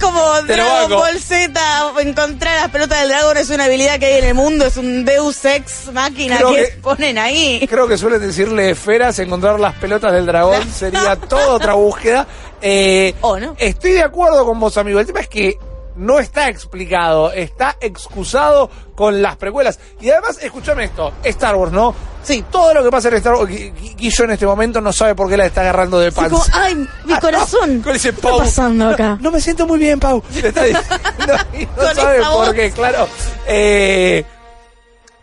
Como 0.06 0.34
Te 0.46 0.54
Dragon. 0.54 0.92
Ball 0.92 1.20
Z, 1.20 1.92
encontrar 2.02 2.62
las 2.62 2.70
pelotas 2.72 3.00
del 3.00 3.10
dragón 3.10 3.38
es 3.38 3.50
una 3.50 3.66
habilidad 3.66 4.00
que 4.00 4.06
hay 4.06 4.20
en 4.20 4.26
el 4.26 4.34
mundo, 4.36 4.66
es 4.66 4.78
un 4.78 5.04
Deus 5.06 5.44
Ex 5.46 5.92
máquina 5.92 6.38
Creo 6.38 6.50
que, 6.54 6.56
que- 6.66 6.72
ponen 6.82 7.18
ahí. 7.18 7.66
Creo 7.68 7.88
que 7.88 7.98
suelen 7.98 8.22
decirle 8.22 8.70
esferas, 8.70 9.18
encontrar 9.20 9.60
las 9.60 9.74
pelotas 9.76 10.14
del 10.14 10.26
dragón 10.26 10.62
sería 10.74 11.16
toda 11.16 11.54
otra 11.54 11.74
búsqueda. 11.74 12.28
Eh, 12.62 13.14
¿O 13.22 13.38
no? 13.40 13.56
Estoy 13.60 13.92
de 13.92 14.04
acuerdo 14.04 14.46
con 14.46 14.60
vos, 14.60 14.78
amigo. 14.78 15.00
El 15.00 15.06
tema 15.06 15.20
es 15.22 15.28
que 15.28 15.58
no 15.96 16.20
está 16.20 16.50
explicado, 16.50 17.32
está 17.32 17.78
excusado 17.80 18.70
con 18.96 19.22
las 19.22 19.36
precuelas. 19.38 19.80
Y 20.02 20.10
además, 20.10 20.38
escúchame 20.42 20.86
esto, 20.86 21.14
Star 21.24 21.56
Wars, 21.56 21.72
¿no? 21.72 21.94
Sí, 22.24 22.44
todo 22.52 22.74
lo 22.74 22.84
que 22.84 22.90
pasa 22.90 23.08
en 23.10 23.16
Star 23.16 23.36
Wars, 23.36 23.50
Gui- 23.52 23.72
Gui- 23.74 23.96
Guillo 23.96 24.24
en 24.26 24.32
este 24.32 24.46
momento 24.46 24.82
no 24.82 24.92
sabe 24.92 25.14
por 25.16 25.30
qué 25.30 25.38
la 25.38 25.46
está 25.46 25.62
agarrando 25.62 26.00
de 26.00 26.12
panza. 26.12 26.30
como, 26.32 26.44
ay, 26.54 26.76
mi 27.06 27.14
Ah, 27.14 27.20
corazón. 27.20 27.82
¿Qué 27.84 27.92
está 27.92 28.12
pasando 28.38 28.90
acá? 28.90 29.10
No, 29.10 29.18
no 29.22 29.32
me 29.32 29.40
siento 29.42 29.68
muy 29.68 29.78
bien, 29.80 30.00
Pau. 30.00 30.24
Está 30.34 30.64
no 31.78 31.94
sabe 31.94 32.22
por 32.24 32.54
qué, 32.56 32.72
claro. 32.72 33.08
Eh, 33.48 34.26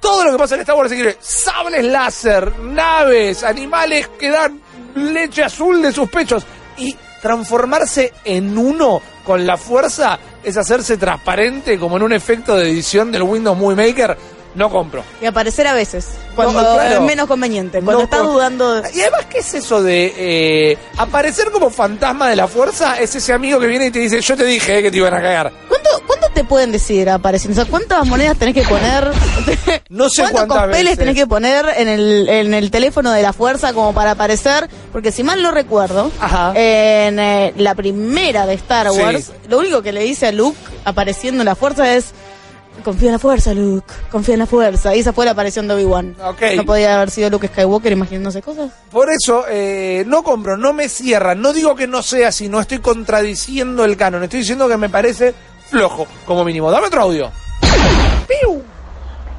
todo 0.01 0.25
lo 0.25 0.33
que 0.33 0.39
pasa 0.39 0.55
en 0.55 0.61
Star 0.63 0.77
Wars 0.77 0.91
se 0.91 0.97
quiere 0.97 1.17
sables 1.21 1.85
láser, 1.85 2.59
naves, 2.61 3.43
animales 3.45 4.09
que 4.19 4.31
dan 4.31 4.61
leche 4.95 5.43
azul 5.45 5.81
de 5.83 5.93
sus 5.93 6.09
pechos 6.09 6.45
y 6.77 6.97
transformarse 7.21 8.13
en 8.25 8.57
uno 8.59 9.01
con 9.25 9.47
la 9.47 9.57
fuerza 9.57 10.19
es 10.43 10.57
hacerse 10.57 10.97
transparente 10.97 11.79
como 11.79 11.97
en 11.97 12.03
un 12.03 12.13
efecto 12.13 12.57
de 12.57 12.71
edición 12.71 13.13
del 13.13 13.23
Windows 13.23 13.57
Movie 13.57 13.89
Maker. 13.89 14.17
No 14.55 14.69
compro. 14.71 15.03
Y 15.21 15.27
aparecer 15.27 15.67
a 15.67 15.73
veces, 15.73 16.09
cuando 16.37 16.61
No, 16.63 16.75
claro. 16.75 16.95
es 16.97 17.01
menos 17.01 17.27
conveniente, 17.27 17.79
cuando 17.81 17.99
No 18.01 18.05
estás 18.05 18.23
dudando. 18.23 18.83
Y 18.95 19.01
además, 19.01 19.27
¿qué 19.31 19.39
es 19.39 19.55
eso 19.55 19.83
de 19.83 20.13
eh, 20.17 20.79
aparecer 20.99 21.51
como 21.51 21.71
fantasma 21.71 22.29
de 22.29 22.37
la 22.37 22.47
fuerza? 22.49 22.99
Es 23.01 23.15
ese 23.15 23.33
amigo 23.33 23.59
que 23.59 23.67
viene 23.67 23.87
y 23.87 23.91
te 23.91 23.99
dice, 24.01 24.21
yo 24.21 24.37
te 24.37 24.45
dije 24.45 24.79
eh, 24.79 24.83
que 24.83 24.91
te 24.91 24.99
iban 24.99 25.15
a 25.15 25.23
cagar. 25.23 25.53
¿Cuánto, 25.69 25.89
¿Cuánto 26.07 26.29
te 26.35 26.45
pueden 26.45 26.71
decir 26.73 27.09
apareciendo? 27.09 27.61
O 27.61 27.65
sea, 27.65 27.71
¿cuántas 27.71 28.07
monedas 28.07 28.37
tenés 28.39 28.55
que 28.55 28.63
poner? 28.63 29.11
No 29.89 30.09
sé 30.09 30.23
¿Cuántos 30.31 30.57
papeles 30.57 30.83
veces. 30.85 30.99
tenés 30.99 31.15
que 31.15 31.27
poner 31.27 31.67
en 31.77 31.89
el, 31.89 32.29
en 32.29 32.55
el 32.55 32.71
teléfono 32.71 33.11
de 33.13 33.21
la 33.23 33.33
fuerza 33.33 33.73
como 33.75 33.93
para 33.93 34.13
aparecer? 34.13 34.69
Porque 34.91 35.13
si 35.13 35.23
mal 35.23 35.43
no 35.43 35.51
recuerdo, 35.51 36.11
Ajá. 36.21 36.53
en 36.55 37.19
eh, 37.19 37.53
la 37.57 37.75
primera 37.75 38.47
de 38.47 38.55
Star 38.55 38.91
Sí. 38.91 39.01
Wars, 39.01 39.33
lo 39.49 39.59
único 39.59 39.83
que 39.83 39.93
le 39.93 40.01
dice 40.03 40.27
a 40.29 40.33
Luke 40.33 40.57
apareciendo 40.85 41.43
en 41.43 41.47
la 41.47 41.55
fuerza 41.55 41.95
es 41.95 42.13
confía 42.85 43.09
en 43.09 43.13
la 43.13 43.19
fuerza, 43.19 43.55
Luke, 43.55 43.93
confía 44.11 44.35
en 44.35 44.41
la 44.41 44.47
fuerza. 44.47 44.95
Y 44.95 45.01
esa 45.01 45.13
fue 45.13 45.25
la 45.25 45.33
aparición 45.33 45.69
de 45.69 45.75
Obi-Wan. 45.75 46.17
Ok. 46.25 46.43
No 46.57 46.65
podía 46.65 46.97
haber 46.97 47.11
sido 47.11 47.31
Luke 47.31 47.49
Skywalker 47.49 47.93
imaginándose 47.93 48.43
cosas. 48.43 48.71
Por 48.91 49.09
eso, 49.11 49.45
eh, 49.49 50.05
no 50.07 50.23
compro, 50.23 50.57
no 50.57 50.73
me 50.73 50.89
cierra. 50.89 51.35
No 51.35 51.53
digo 51.53 51.75
que 51.75 51.87
no 51.87 52.03
sea 52.03 52.29
así, 52.29 52.49
no 52.49 52.61
estoy 52.61 52.79
contradiciendo 52.79 53.85
el 53.85 53.97
canon. 53.97 54.25
Estoy 54.25 54.41
diciendo 54.41 54.69
que 54.69 54.77
me 54.77 54.89
parece 54.89 55.35
flojo, 55.69 56.07
como 56.27 56.45
mínimo. 56.45 56.71
Dame 56.71 56.87
otro 56.87 57.03
audio. 57.03 57.31
¡Piu! 58.27 58.63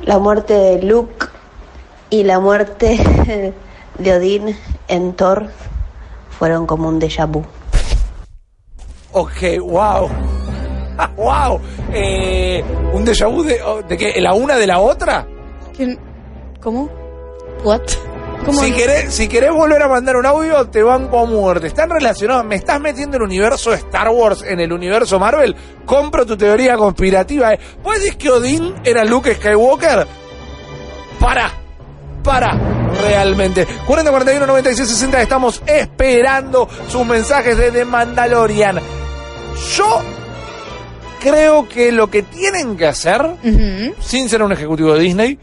La 0.01 0.19
muerte 0.19 0.53
de 0.53 0.81
Luke 0.81 1.27
y 2.09 2.23
la 2.23 2.39
muerte 2.39 3.53
de 3.97 4.13
Odín 4.13 4.57
en 4.87 5.13
Thor 5.13 5.47
fueron 6.37 6.65
como 6.65 6.89
un 6.89 6.99
déjà 6.99 7.25
vu. 7.25 7.43
Ok, 9.11 9.59
wow. 9.61 10.09
wow. 11.17 11.59
Eh, 11.91 12.63
¿Un 12.93 13.05
déjà 13.05 13.27
vu 13.27 13.43
de, 13.43 13.61
oh, 13.61 13.81
de 13.81 13.97
qué? 13.97 14.19
¿La 14.21 14.33
una 14.33 14.55
de 14.55 14.67
la 14.67 14.79
otra? 14.79 15.27
¿Quién? 15.75 15.99
¿Cómo? 16.61 16.89
¿What? 17.63 17.81
¿Cómo? 18.45 18.61
Si 18.61 18.71
querés, 18.73 19.13
si 19.13 19.27
querés 19.27 19.51
volver 19.51 19.81
a 19.81 19.87
mandar 19.87 20.17
un 20.17 20.25
audio, 20.25 20.67
te 20.67 20.83
banco 20.83 21.19
a 21.19 21.25
muerte. 21.25 21.67
¿Están 21.67 21.89
relacionados? 21.89 22.45
¿Me 22.45 22.55
estás 22.55 22.79
metiendo 22.79 23.17
el 23.17 23.23
universo 23.23 23.71
de 23.71 23.77
Star 23.77 24.09
Wars 24.09 24.43
en 24.45 24.59
el 24.59 24.73
universo 24.73 25.17
Marvel? 25.17 25.55
Compro 25.85 26.25
tu 26.25 26.35
teoría 26.35 26.75
conspirativa. 26.75 27.53
¿eh? 27.53 27.59
¿Vos 27.81 27.99
decís 27.99 28.17
que 28.17 28.29
Odín 28.29 28.75
era 28.83 29.05
Luke 29.05 29.33
Skywalker? 29.35 30.05
Para, 31.19 31.51
para, 32.21 32.57
realmente. 33.01 33.65
40, 33.87 34.11
41, 34.11 34.45
96, 34.45 34.89
60, 34.89 35.21
estamos 35.21 35.63
esperando 35.65 36.67
sus 36.89 37.05
mensajes 37.05 37.57
de 37.57 37.71
The 37.71 37.85
Mandalorian. 37.85 38.81
Yo 39.77 40.01
creo 41.23 41.69
que 41.69 41.93
lo 41.93 42.09
que 42.09 42.21
tienen 42.21 42.75
que 42.75 42.85
hacer 42.85 43.25
sin 44.01 44.27
ser 44.27 44.43
un 44.43 44.51
ejecutivo 44.51 44.93
de 44.93 44.99
Disney, 44.99 45.39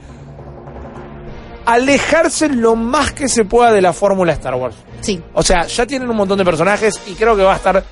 alejarse 1.64 2.50
lo 2.50 2.76
más 2.76 3.12
que 3.12 3.28
se 3.28 3.46
pueda 3.46 3.72
de 3.72 3.80
la 3.80 3.94
fórmula 3.94 4.32
Star 4.34 4.54
Wars. 4.56 4.76
Sí. 5.00 5.22
O 5.32 5.42
sea, 5.42 5.66
ya 5.66 5.86
tienen 5.86 6.10
un 6.10 6.16
montón 6.16 6.36
de 6.36 6.44
personajes 6.44 7.00
y 7.06 7.14
creo 7.14 7.34
que 7.34 7.42
va 7.42 7.54
a 7.54 7.56
estar 7.56 7.82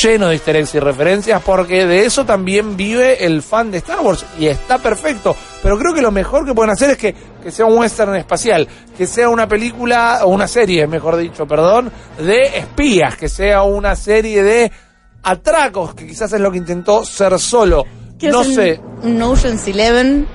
lleno 0.00 0.28
de 0.28 0.34
easter 0.34 0.54
eggs 0.54 0.76
y 0.76 0.78
referencias 0.78 1.42
porque 1.42 1.84
de 1.84 2.04
eso 2.06 2.24
también 2.24 2.76
vive 2.76 3.24
el 3.24 3.42
fan 3.42 3.72
de 3.72 3.78
Star 3.78 3.98
Wars 4.00 4.24
y 4.38 4.46
está 4.46 4.78
perfecto. 4.78 5.34
Pero 5.64 5.76
creo 5.76 5.92
que 5.92 6.02
lo 6.02 6.12
mejor 6.12 6.46
que 6.46 6.54
pueden 6.54 6.70
hacer 6.70 6.90
es 6.90 6.96
que, 6.96 7.12
que 7.42 7.50
sea 7.50 7.66
un 7.66 7.76
western 7.76 8.14
espacial, 8.14 8.68
que 8.96 9.08
sea 9.08 9.28
una 9.28 9.48
película 9.48 10.20
o 10.22 10.28
una 10.28 10.46
serie, 10.46 10.86
mejor 10.86 11.16
dicho, 11.16 11.44
perdón, 11.44 11.90
de 12.18 12.58
espías, 12.58 13.16
que 13.16 13.28
sea 13.28 13.62
una 13.62 13.96
serie 13.96 14.44
de 14.44 14.70
atracos, 15.22 15.94
que 15.94 16.06
quizás 16.06 16.32
es 16.32 16.40
lo 16.40 16.50
que 16.50 16.58
intentó 16.58 17.04
ser 17.04 17.38
solo. 17.38 17.84
Quiero 18.18 18.42
No 18.42 18.44
sé. 18.44 18.80
Un, 19.02 19.16
un 19.16 19.22
Ocean's 19.22 19.66
Eleven 19.66 20.26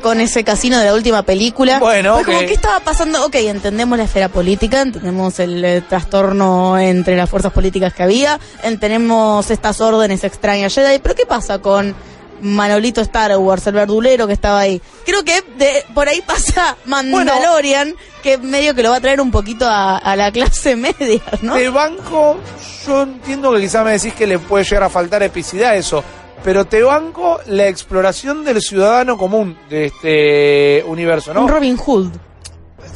con 0.00 0.20
ese 0.20 0.44
casino 0.44 0.78
de 0.78 0.86
la 0.86 0.94
última 0.94 1.22
película. 1.22 1.78
Bueno, 1.78 2.22
como, 2.24 2.38
ok. 2.38 2.46
¿qué 2.46 2.54
estaba 2.54 2.80
pasando? 2.80 3.24
Ok, 3.26 3.36
entendemos 3.36 3.96
la 3.98 4.04
esfera 4.04 4.28
política, 4.28 4.80
entendemos 4.80 5.38
el 5.38 5.64
eh, 5.64 5.82
trastorno 5.82 6.78
entre 6.78 7.16
las 7.16 7.30
fuerzas 7.30 7.52
políticas 7.52 7.94
que 7.94 8.02
había, 8.02 8.38
entendemos 8.62 9.50
estas 9.50 9.80
órdenes 9.80 10.24
extrañas 10.24 10.74
Jedi, 10.74 10.98
pero 10.98 11.14
¿qué 11.14 11.26
pasa 11.26 11.58
con 11.58 11.94
Manolito 12.44 13.00
Star 13.00 13.36
Wars, 13.36 13.66
el 13.66 13.74
verdulero 13.74 14.26
que 14.26 14.32
estaba 14.34 14.60
ahí? 14.60 14.80
Creo 15.04 15.24
que 15.24 15.42
de, 15.56 15.84
por 15.94 16.08
ahí 16.08 16.20
pasa 16.20 16.76
Mandalorian, 16.84 17.94
que 18.22 18.38
medio 18.38 18.74
que 18.74 18.82
lo 18.82 18.90
va 18.90 18.96
a 18.96 19.00
traer 19.00 19.20
un 19.20 19.30
poquito 19.30 19.66
a, 19.68 19.98
a 19.98 20.16
la 20.16 20.30
clase 20.30 20.76
media, 20.76 21.22
¿no? 21.42 21.56
De 21.56 21.68
banco, 21.68 22.38
yo 22.86 23.02
entiendo 23.02 23.52
que 23.52 23.60
quizás 23.60 23.84
me 23.84 23.92
decís 23.92 24.14
que 24.14 24.26
le 24.26 24.38
puede 24.38 24.64
llegar 24.64 24.84
a 24.84 24.90
faltar 24.90 25.22
epicidad 25.22 25.70
a 25.70 25.76
eso, 25.76 26.04
pero 26.44 26.66
te 26.66 26.82
banco 26.82 27.40
la 27.46 27.68
exploración 27.68 28.44
del 28.44 28.60
ciudadano 28.60 29.16
común 29.16 29.58
de 29.70 29.86
este 29.86 30.84
universo, 30.86 31.32
¿no? 31.32 31.42
Un 31.44 31.48
Robin 31.48 31.76
Hood. 31.76 32.08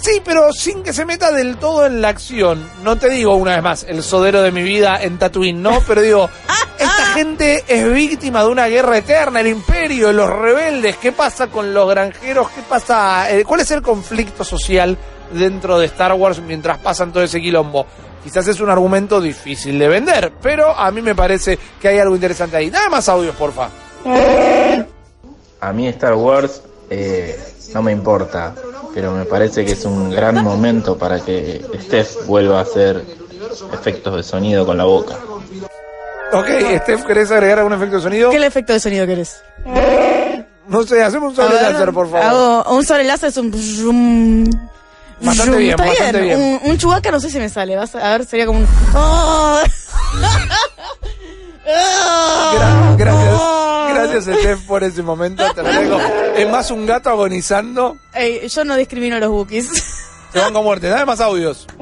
Sí, 0.00 0.22
pero 0.24 0.52
sin 0.52 0.82
que 0.82 0.92
se 0.92 1.04
meta 1.04 1.32
del 1.32 1.56
todo 1.56 1.86
en 1.86 2.00
la 2.00 2.08
acción. 2.08 2.68
No 2.84 2.96
te 2.96 3.08
digo 3.08 3.34
una 3.34 3.54
vez 3.54 3.62
más, 3.62 3.86
el 3.88 4.02
sodero 4.02 4.42
de 4.42 4.52
mi 4.52 4.62
vida 4.62 5.02
en 5.02 5.18
Tatooine, 5.18 5.60
no, 5.60 5.82
pero 5.86 6.02
digo, 6.02 6.30
esta 6.78 6.97
gente 7.14 7.64
es 7.66 7.92
víctima 7.92 8.42
de 8.42 8.48
una 8.48 8.66
guerra 8.66 8.98
eterna, 8.98 9.40
el 9.40 9.48
imperio, 9.48 10.12
los 10.12 10.28
rebeldes, 10.30 10.96
¿qué 10.96 11.12
pasa 11.12 11.48
con 11.48 11.72
los 11.74 11.88
granjeros? 11.88 12.48
¿Qué 12.50 12.62
pasa? 12.62 13.30
eh, 13.30 13.44
¿Cuál 13.44 13.60
es 13.60 13.70
el 13.70 13.82
conflicto 13.82 14.44
social 14.44 14.96
dentro 15.32 15.78
de 15.78 15.86
Star 15.86 16.12
Wars 16.14 16.40
mientras 16.40 16.78
pasan 16.78 17.12
todo 17.12 17.22
ese 17.22 17.40
quilombo? 17.40 17.86
Quizás 18.22 18.48
es 18.48 18.60
un 18.60 18.68
argumento 18.68 19.20
difícil 19.20 19.78
de 19.78 19.88
vender, 19.88 20.32
pero 20.42 20.76
a 20.76 20.90
mí 20.90 21.00
me 21.02 21.14
parece 21.14 21.58
que 21.80 21.88
hay 21.88 21.98
algo 21.98 22.14
interesante 22.14 22.56
ahí. 22.56 22.70
Nada 22.70 22.88
más 22.88 23.08
audios, 23.08 23.34
porfa. 23.36 23.68
A 25.60 25.72
mí 25.72 25.88
Star 25.88 26.14
Wars 26.14 26.62
eh, 26.90 27.38
no 27.74 27.82
me 27.82 27.92
importa, 27.92 28.54
pero 28.94 29.12
me 29.12 29.24
parece 29.24 29.64
que 29.64 29.72
es 29.72 29.84
un 29.84 30.10
gran 30.10 30.42
momento 30.42 30.98
para 30.98 31.20
que 31.20 31.64
Steph 31.82 32.26
vuelva 32.26 32.58
a 32.58 32.62
hacer 32.62 33.02
efectos 33.72 34.16
de 34.16 34.22
sonido 34.22 34.66
con 34.66 34.76
la 34.76 34.84
boca. 34.84 35.16
Ok, 36.32 36.46
Steph, 36.82 37.04
¿querés 37.06 37.30
agregar 37.30 37.58
algún 37.58 37.72
efecto 37.72 37.96
de 37.96 38.02
sonido? 38.02 38.30
¿Qué 38.30 38.44
efecto 38.44 38.72
de 38.72 38.80
sonido 38.80 39.06
querés? 39.06 39.42
No 40.68 40.82
sé, 40.82 41.02
hacemos 41.02 41.30
un 41.30 41.36
sobre 41.36 41.54
ver, 41.54 41.72
láser, 41.72 41.92
por 41.94 42.10
favor. 42.10 42.26
Hago 42.26 42.76
un 42.76 42.84
sobre 42.84 43.02
láser, 43.04 43.30
es 43.30 43.36
un... 43.38 43.50
Bastante 45.18 45.52
Zoom. 45.52 45.56
bien, 45.58 45.70
Está 45.70 45.86
bastante 45.86 46.20
bien. 46.20 46.38
Un, 46.38 46.60
un 46.70 46.76
Chewbacca 46.76 47.10
no 47.10 47.20
sé 47.20 47.30
si 47.30 47.38
me 47.38 47.48
sale. 47.48 47.74
Vas 47.74 47.94
a, 47.94 48.06
a 48.06 48.18
ver, 48.18 48.26
sería 48.26 48.44
como 48.44 48.58
un... 48.58 48.68
¡Oh! 48.94 49.60
Gra- 51.64 52.96
gracias, 52.98 53.40
gracias 53.94 54.24
Steph 54.40 54.66
por 54.66 54.84
ese 54.84 55.02
momento, 55.02 55.42
te 55.54 55.62
lo 55.62 55.68
agradezco. 55.68 56.00
Es 56.36 56.48
más 56.50 56.70
un 56.70 56.84
gato 56.84 57.08
agonizando. 57.10 57.96
Ey, 58.12 58.46
yo 58.48 58.64
no 58.64 58.76
discrimino 58.76 59.16
a 59.16 59.20
los 59.20 59.30
Wookiees. 59.30 59.68
Se 60.32 60.38
van 60.38 60.52
con 60.52 60.64
muerte. 60.64 60.88
Dame 60.88 61.06
más 61.06 61.20
audios. 61.22 61.66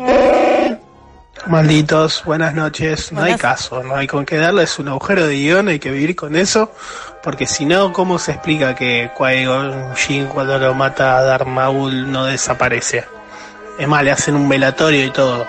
Malditos, 1.48 2.24
buenas 2.24 2.54
noches. 2.54 3.12
No 3.12 3.22
hay 3.22 3.36
caso, 3.36 3.82
no 3.82 3.94
hay 3.94 4.06
con 4.06 4.26
qué 4.26 4.36
darles 4.36 4.78
un 4.78 4.88
agujero 4.88 5.26
de 5.26 5.34
guion, 5.34 5.68
hay 5.68 5.78
que 5.78 5.90
vivir 5.90 6.16
con 6.16 6.34
eso, 6.34 6.72
porque 7.22 7.46
si 7.46 7.64
no, 7.64 7.92
¿cómo 7.92 8.18
se 8.18 8.32
explica 8.32 8.74
que 8.74 9.10
Qui-Gon 9.16 9.94
Jinn 9.94 10.26
cuando 10.26 10.58
lo 10.58 10.74
mata 10.74 11.18
a 11.18 11.22
Darth 11.22 11.46
Maul 11.46 12.10
no 12.10 12.24
desaparece? 12.24 13.04
Es 13.78 13.86
más, 13.86 14.02
le 14.02 14.10
hacen 14.10 14.34
un 14.34 14.48
velatorio 14.48 15.04
y 15.04 15.10
todo. 15.10 15.46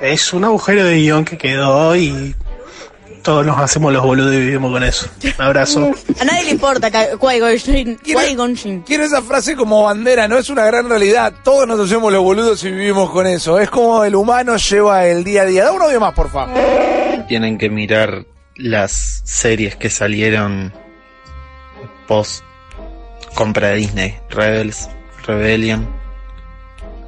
Es 0.00 0.32
un 0.32 0.44
agujero 0.44 0.84
de 0.84 0.96
guion 0.96 1.24
que 1.24 1.36
quedó 1.36 1.96
y 1.96 2.36
todos 3.22 3.44
nos 3.44 3.58
hacemos 3.58 3.92
los 3.92 4.02
boludos 4.02 4.34
y 4.34 4.40
vivimos 4.40 4.72
con 4.72 4.82
eso. 4.82 5.08
Un 5.38 5.44
abrazo. 5.44 5.90
A 6.20 6.24
nadie 6.24 6.44
le 6.44 6.50
importa 6.52 6.90
Qui-Gon. 6.90 8.82
Quiero 8.84 9.04
esa 9.04 9.22
frase 9.22 9.56
como 9.56 9.82
bandera, 9.82 10.28
no 10.28 10.38
es 10.38 10.50
una 10.50 10.64
gran 10.64 10.88
realidad. 10.88 11.34
Todos 11.42 11.66
nos 11.66 11.80
hacemos 11.80 12.12
los 12.12 12.22
boludos 12.22 12.62
y 12.64 12.70
vivimos 12.70 13.10
con 13.10 13.26
eso. 13.26 13.58
Es 13.58 13.70
como 13.70 14.04
el 14.04 14.14
humano 14.14 14.56
lleva 14.56 15.06
el 15.06 15.24
día 15.24 15.42
a 15.42 15.44
día. 15.46 15.64
Da 15.64 15.72
un 15.72 15.82
audio 15.82 16.00
más, 16.00 16.14
por 16.14 16.30
favor. 16.30 16.56
Tienen 17.28 17.58
que 17.58 17.70
mirar 17.70 18.26
las 18.56 19.22
series 19.24 19.76
que 19.76 19.90
salieron 19.90 20.72
post 22.06 22.42
compra 23.34 23.68
de 23.68 23.76
Disney. 23.76 24.18
Rebels, 24.30 24.88
Rebellion 25.26 25.86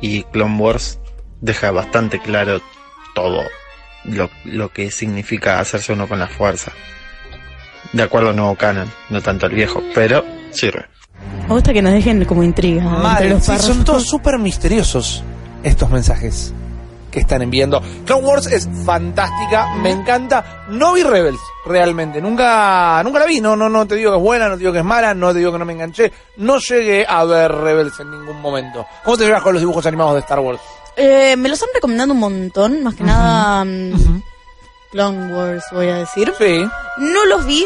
y 0.00 0.22
Clone 0.24 0.56
Wars 0.56 0.98
deja 1.40 1.70
bastante 1.70 2.20
claro 2.20 2.60
todo 3.14 3.42
lo, 4.04 4.30
lo 4.44 4.72
que 4.72 4.90
significa 4.90 5.58
hacerse 5.60 5.92
uno 5.92 6.08
con 6.08 6.18
la 6.18 6.28
fuerza. 6.28 6.72
De 7.92 8.02
acuerdo 8.02 8.30
al 8.30 8.36
nuevo 8.36 8.54
canon, 8.56 8.90
no 9.08 9.20
tanto 9.20 9.46
al 9.46 9.52
viejo, 9.52 9.82
pero 9.94 10.24
sirve. 10.50 10.86
Me 11.48 11.54
gusta 11.54 11.72
que 11.72 11.82
nos 11.82 11.92
dejen 11.92 12.24
como 12.24 12.42
intriga 12.42 12.82
entre 12.82 12.98
Mal, 13.02 13.28
los 13.30 13.42
sí, 13.42 13.48
párrafos. 13.48 13.74
son 13.74 13.84
todos 13.84 14.06
súper 14.06 14.38
misteriosos 14.38 15.24
estos 15.62 15.90
mensajes 15.90 16.54
que 17.10 17.20
están 17.20 17.42
enviando. 17.42 17.82
Clone 18.06 18.26
Wars 18.26 18.46
es 18.46 18.68
fantástica, 18.84 19.66
me 19.82 19.90
encanta. 19.90 20.64
No 20.68 20.92
vi 20.94 21.02
Rebels, 21.02 21.40
realmente. 21.66 22.20
Nunca, 22.20 23.02
nunca 23.04 23.18
la 23.20 23.26
vi. 23.26 23.40
No, 23.40 23.56
no, 23.56 23.68
no 23.68 23.86
te 23.86 23.96
digo 23.96 24.12
que 24.12 24.16
es 24.18 24.22
buena, 24.22 24.48
no 24.48 24.54
te 24.54 24.60
digo 24.60 24.72
que 24.72 24.78
es 24.78 24.84
mala, 24.84 25.14
no 25.14 25.32
te 25.32 25.38
digo 25.38 25.52
que 25.52 25.58
no 25.58 25.64
me 25.64 25.72
enganché. 25.72 26.12
No 26.36 26.58
llegué 26.58 27.04
a 27.08 27.24
ver 27.24 27.50
Rebels 27.52 27.98
en 28.00 28.10
ningún 28.10 28.40
momento. 28.40 28.86
¿Cómo 29.04 29.16
te 29.16 29.24
llevas 29.26 29.42
con 29.42 29.52
los 29.54 29.60
dibujos 29.62 29.84
animados 29.86 30.14
de 30.14 30.20
Star 30.20 30.40
Wars? 30.40 30.60
Eh, 30.96 31.34
me 31.36 31.48
los 31.48 31.62
han 31.62 31.68
recomendado 31.74 32.12
un 32.12 32.18
montón, 32.20 32.82
más 32.82 32.94
que 32.94 33.04
nada 33.04 33.64
mm, 33.64 34.22
Clone 34.90 35.32
Wars, 35.34 35.64
voy 35.72 35.88
a 35.88 35.96
decir. 35.96 36.32
Sí. 36.36 36.64
No 36.98 37.24
los 37.26 37.46
vi, 37.46 37.64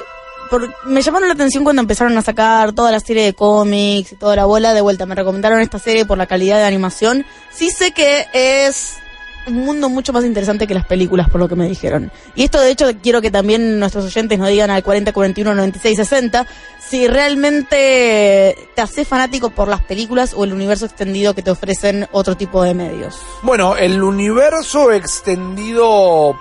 por- 0.51 0.73
me 0.85 1.01
llamaron 1.03 1.29
la 1.29 1.35
atención 1.35 1.65
cuando 1.65 1.81
empezaron 1.81 2.17
a 2.19 2.23
sacar 2.23 2.73
toda 2.73 2.93
la 2.93 3.01
serie 3.01 3.25
de 3.25 3.35
cómics 3.35 4.13
y 4.13 4.17
toda 4.17 4.37
la 4.37 4.45
bola 4.45 4.75
de 4.75 4.83
vuelta. 4.83 5.07
Me 5.07 5.15
recomendaron 5.15 5.61
esta 5.61 5.79
serie 5.79 6.05
por 6.05 6.19
la 6.19 6.27
calidad 6.27 6.59
de 6.59 6.65
animación. 6.67 7.25
Sí 7.51 7.71
sé 7.71 7.93
que 7.93 8.27
es 8.35 8.99
un 9.47 9.65
mundo 9.65 9.89
mucho 9.89 10.13
más 10.13 10.25
interesante 10.25 10.67
que 10.67 10.75
las 10.75 10.87
películas, 10.87 11.29
por 11.29 11.41
lo 11.41 11.49
que 11.49 11.57
me 11.57 11.69
dijeron. 11.69 12.11
Y 12.35 12.45
esto, 12.45 12.61
de 12.61 12.71
hecho, 12.71 12.87
quiero 13.03 13.21
que 13.21 13.31
también 13.31 13.79
nuestros 13.79 14.05
oyentes 14.05 14.39
nos 14.39 14.49
digan 14.49 14.71
al 14.71 14.83
40, 14.83 15.13
41, 15.13 15.55
96, 15.55 15.97
60 15.97 16.47
si 16.89 17.07
realmente 17.07 18.57
te 18.75 18.83
haces 18.83 19.09
fanático 19.09 19.51
por 19.51 19.69
las 19.69 19.83
películas 19.83 20.35
o 20.35 20.45
el 20.45 20.53
universo 20.53 20.85
extendido 20.85 21.35
que 21.35 21.43
te 21.43 21.51
ofrecen 21.51 22.07
otro 22.13 22.37
tipo 22.37 22.63
de 22.63 22.75
medios. 22.75 23.19
Bueno, 23.43 23.77
el 23.77 24.03
universo 24.03 24.93
extendido 24.93 26.37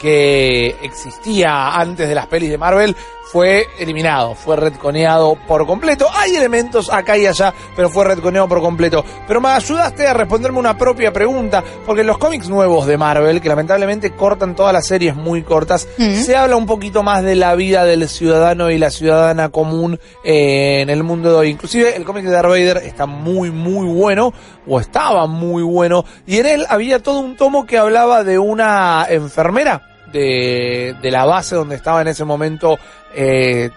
que 0.00 0.76
existía 0.82 1.70
antes 1.74 2.08
de 2.08 2.14
las 2.14 2.26
pelis 2.26 2.50
de 2.50 2.58
Marvel 2.58 2.96
fue 3.30 3.66
eliminado, 3.78 4.34
fue 4.34 4.56
retconeado 4.56 5.36
por 5.46 5.66
completo. 5.66 6.06
Hay 6.14 6.34
elementos 6.34 6.90
acá 6.90 7.16
y 7.18 7.26
allá, 7.26 7.52
pero 7.76 7.90
fue 7.90 8.06
retconeado 8.06 8.48
por 8.48 8.62
completo. 8.62 9.04
Pero 9.26 9.40
me 9.40 9.50
ayudaste 9.50 10.06
a 10.06 10.14
responderme 10.14 10.58
una 10.58 10.78
propia 10.78 11.12
pregunta, 11.12 11.62
porque 11.84 12.00
en 12.00 12.06
los 12.06 12.16
cómics 12.16 12.48
nuevos 12.48 12.86
de 12.86 12.96
Marvel, 12.96 13.42
que 13.42 13.50
lamentablemente 13.50 14.12
cortan 14.12 14.56
todas 14.56 14.72
las 14.72 14.86
series 14.86 15.14
muy 15.14 15.42
cortas, 15.42 15.86
Mm. 15.98 16.14
se 16.14 16.36
habla 16.36 16.56
un 16.56 16.64
poquito 16.64 17.02
más 17.02 17.22
de 17.22 17.34
la 17.34 17.54
vida 17.54 17.84
del 17.84 18.08
ciudadano 18.08 18.70
y 18.70 18.78
la 18.78 18.90
ciudadana 18.90 19.50
común 19.50 20.00
eh, 20.24 20.80
en 20.80 20.88
el 20.88 21.02
mundo 21.02 21.28
de 21.30 21.36
hoy. 21.36 21.50
Inclusive 21.50 21.96
el 21.96 22.04
cómic 22.04 22.24
de 22.24 22.30
Darth 22.30 22.48
Vader 22.48 22.78
está 22.78 23.04
muy, 23.04 23.50
muy 23.50 23.86
bueno, 23.88 24.32
o 24.66 24.80
estaba 24.80 25.26
muy 25.26 25.62
bueno, 25.62 26.04
y 26.26 26.38
en 26.38 26.46
él 26.46 26.66
había 26.68 27.02
todo 27.02 27.20
un 27.20 27.36
tomo 27.36 27.66
que 27.66 27.76
hablaba 27.76 28.24
de 28.24 28.38
una 28.38 29.06
enfermera 29.10 29.87
de, 30.12 30.96
de 31.00 31.10
la 31.10 31.24
base 31.24 31.54
donde 31.54 31.76
estaba 31.76 32.00
en 32.02 32.08
ese 32.08 32.24
momento 32.24 32.78
eh, 33.14 33.70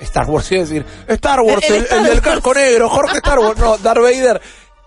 Star 0.00 0.26
Wars, 0.26 0.50
iba 0.52 0.62
a 0.62 0.64
decir, 0.64 0.84
Star 1.08 1.40
Wars, 1.40 1.64
El- 1.68 1.74
el, 1.74 1.78
el 1.80 1.84
Star 1.84 1.98
el 2.00 2.04
del 2.06 2.20
casco 2.20 2.54
negro, 2.54 2.88
Jorge 2.88 3.16
Star 3.18 3.38
Wars, 3.38 3.58
no, 3.58 3.76
Darth 3.78 4.00
Vader. 4.02 4.40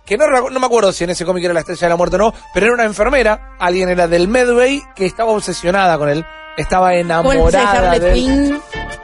Que 0.05 0.17
no, 0.17 0.25
no 0.49 0.59
me 0.59 0.65
acuerdo 0.65 0.91
si 0.91 1.03
en 1.05 1.11
ese 1.11 1.23
cómic 1.25 1.43
era 1.45 1.53
la 1.53 1.59
estrella 1.61 1.81
de 1.87 1.89
la 1.89 1.95
muerte 1.95 2.15
o 2.15 2.19
no, 2.19 2.33
pero 2.53 2.65
era 2.65 2.75
una 2.75 2.83
enfermera, 2.85 3.55
alguien 3.59 3.87
era 3.87 4.07
del 4.07 4.27
Medway 4.27 4.81
que 4.95 5.05
estaba 5.05 5.31
obsesionada 5.31 5.97
con 5.97 6.09
él, 6.09 6.25
estaba 6.57 6.95
enamorada 6.95 7.97
de 7.99 8.11
él. 8.13 8.61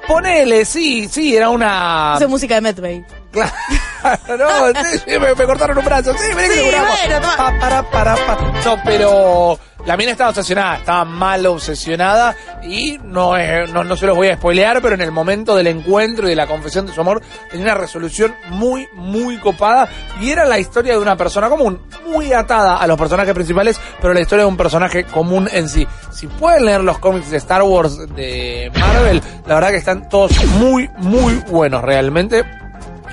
Ponele, 0.08 0.66
sí, 0.66 1.08
sí, 1.08 1.36
era 1.38 1.50
una... 1.50 2.16
hace 2.16 2.28
música 2.28 2.56
de 2.56 2.62
Medway. 2.62 3.06
Claro, 3.38 4.72
no, 4.74 4.82
sí, 4.84 4.98
sí, 5.06 5.20
me, 5.20 5.34
me 5.36 5.46
cortaron 5.46 5.78
un 5.78 5.86
brazo, 5.86 6.14
sí, 6.14 6.34
vení 6.36 6.54
que 6.56 6.62
Sí, 6.62 6.70
bueno. 7.10 7.28
Pa, 7.38 7.54
para, 7.60 7.84
para, 7.84 8.16
pa. 8.16 8.38
No, 8.64 8.78
pero 8.86 9.60
la 9.86 9.98
mina 9.98 10.12
estaba 10.12 10.30
obsesionada, 10.30 10.78
estaba 10.78 11.04
mal 11.06 11.46
obsesionada 11.46 12.36
y 12.64 12.98
no, 13.04 13.36
es- 13.38 13.72
no, 13.72 13.84
no 13.84 13.96
se 13.98 14.06
los 14.06 14.16
voy 14.16 14.30
a 14.30 14.36
spoilear, 14.36 14.82
pero 14.82 14.96
en 14.96 15.02
el 15.02 15.12
momento 15.12 15.56
del 15.56 15.68
encuentro 15.68 16.28
y 16.28 16.30
de 16.32 16.36
la 16.36 16.48
confesión 16.48 16.86
de 16.86 16.94
su 16.94 17.02
amor 17.02 17.22
tenía 17.50 17.66
una 17.66 17.76
resolución 17.76 18.36
muy, 18.50 18.88
muy 18.94 19.38
copada 19.38 19.88
y 20.22 20.30
era 20.32 20.46
la 20.46 20.60
historia 20.60 20.94
de 20.94 21.00
una 21.00 21.16
persona 21.18 21.50
común, 21.50 21.82
muy 22.06 22.32
atada 22.34 22.78
a 22.78 22.88
los 22.88 22.98
personajes 22.98 23.34
principales, 23.34 23.80
pero 24.02 24.14
la 24.14 24.22
historia 24.22 24.44
de 24.46 24.50
un 24.50 24.58
personaje 24.58 25.06
común 25.06 25.50
en 25.52 25.68
sí. 25.70 25.88
Si 26.12 26.28
pueden 26.28 26.66
leer 26.66 26.82
los 26.82 27.00
cómics 27.00 27.32
de 27.32 27.38
Star 27.38 27.64
Wars 27.64 27.98
de 28.16 28.72
Marvel, 28.80 29.22
la 29.48 29.56
verdad 29.56 29.70
que 29.70 29.78
están 29.78 30.08
todos 30.10 30.32
muy, 30.60 30.90
muy 30.98 31.36
buenos 31.48 31.82
realmente. 31.84 32.44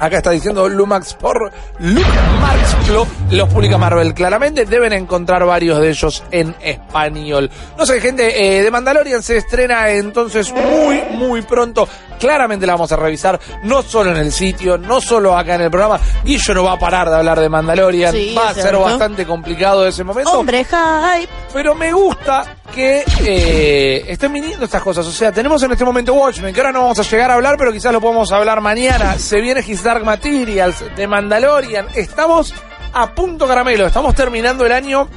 Acá 0.04 0.18
está 0.18 0.32
diciendo 0.32 0.68
Lumax 0.68 1.14
por 1.14 1.50
Luke 1.78 2.06
Marxplo, 2.38 3.06
los 3.30 3.48
publica 3.48 3.78
Marvel 3.78 4.12
claramente, 4.12 4.66
deben 4.66 4.92
encontrar 4.92 5.46
varios 5.46 5.80
de 5.80 5.88
ellos 5.88 6.22
en 6.30 6.54
español. 6.60 7.50
No 7.78 7.86
sé, 7.86 8.02
gente, 8.02 8.58
eh, 8.58 8.62
de 8.62 8.70
Mandalorian 8.70 9.22
se 9.22 9.38
estrena 9.38 9.88
entonces 9.88 10.52
muy, 10.52 11.00
muy 11.12 11.40
pronto. 11.40 11.88
Claramente 12.18 12.66
la 12.66 12.74
vamos 12.74 12.92
a 12.92 12.96
revisar, 12.96 13.38
no 13.64 13.82
solo 13.82 14.10
en 14.10 14.16
el 14.18 14.32
sitio, 14.32 14.78
no 14.78 15.00
solo 15.00 15.36
acá 15.36 15.56
en 15.56 15.62
el 15.62 15.70
programa. 15.70 16.00
Guillo 16.24 16.54
no 16.54 16.64
va 16.64 16.72
a 16.72 16.78
parar 16.78 17.08
de 17.10 17.16
hablar 17.16 17.40
de 17.40 17.48
Mandalorian, 17.48 18.12
Sí, 18.12 18.34
va 18.36 18.50
a 18.50 18.54
ser 18.54 18.76
bastante 18.76 19.26
complicado 19.26 19.86
ese 19.86 20.04
momento. 20.04 20.32
Hombre, 20.38 20.64
hype. 20.64 21.32
Pero 21.52 21.74
me 21.74 21.92
gusta 21.92 22.56
que 22.74 23.04
eh, 23.20 24.04
estén 24.08 24.32
viniendo 24.32 24.64
estas 24.64 24.82
cosas. 24.82 25.06
O 25.06 25.12
sea, 25.12 25.32
tenemos 25.32 25.62
en 25.62 25.72
este 25.72 25.84
momento 25.84 26.14
Watchmen, 26.14 26.52
que 26.52 26.60
ahora 26.60 26.72
no 26.72 26.82
vamos 26.82 26.98
a 26.98 27.02
llegar 27.02 27.30
a 27.30 27.34
hablar, 27.34 27.56
pero 27.58 27.72
quizás 27.72 27.92
lo 27.92 28.00
podemos 28.00 28.30
hablar 28.32 28.60
mañana. 28.60 29.18
Se 29.18 29.40
viene 29.40 29.60
His 29.66 29.82
Dark 29.82 30.04
Materials 30.04 30.84
de 30.96 31.06
Mandalorian. 31.06 31.86
Estamos 31.94 32.52
a 32.92 33.10
punto 33.14 33.46
caramelo. 33.46 33.86
Estamos 33.86 34.14
terminando 34.14 34.64
el 34.64 34.72
año 34.72 35.08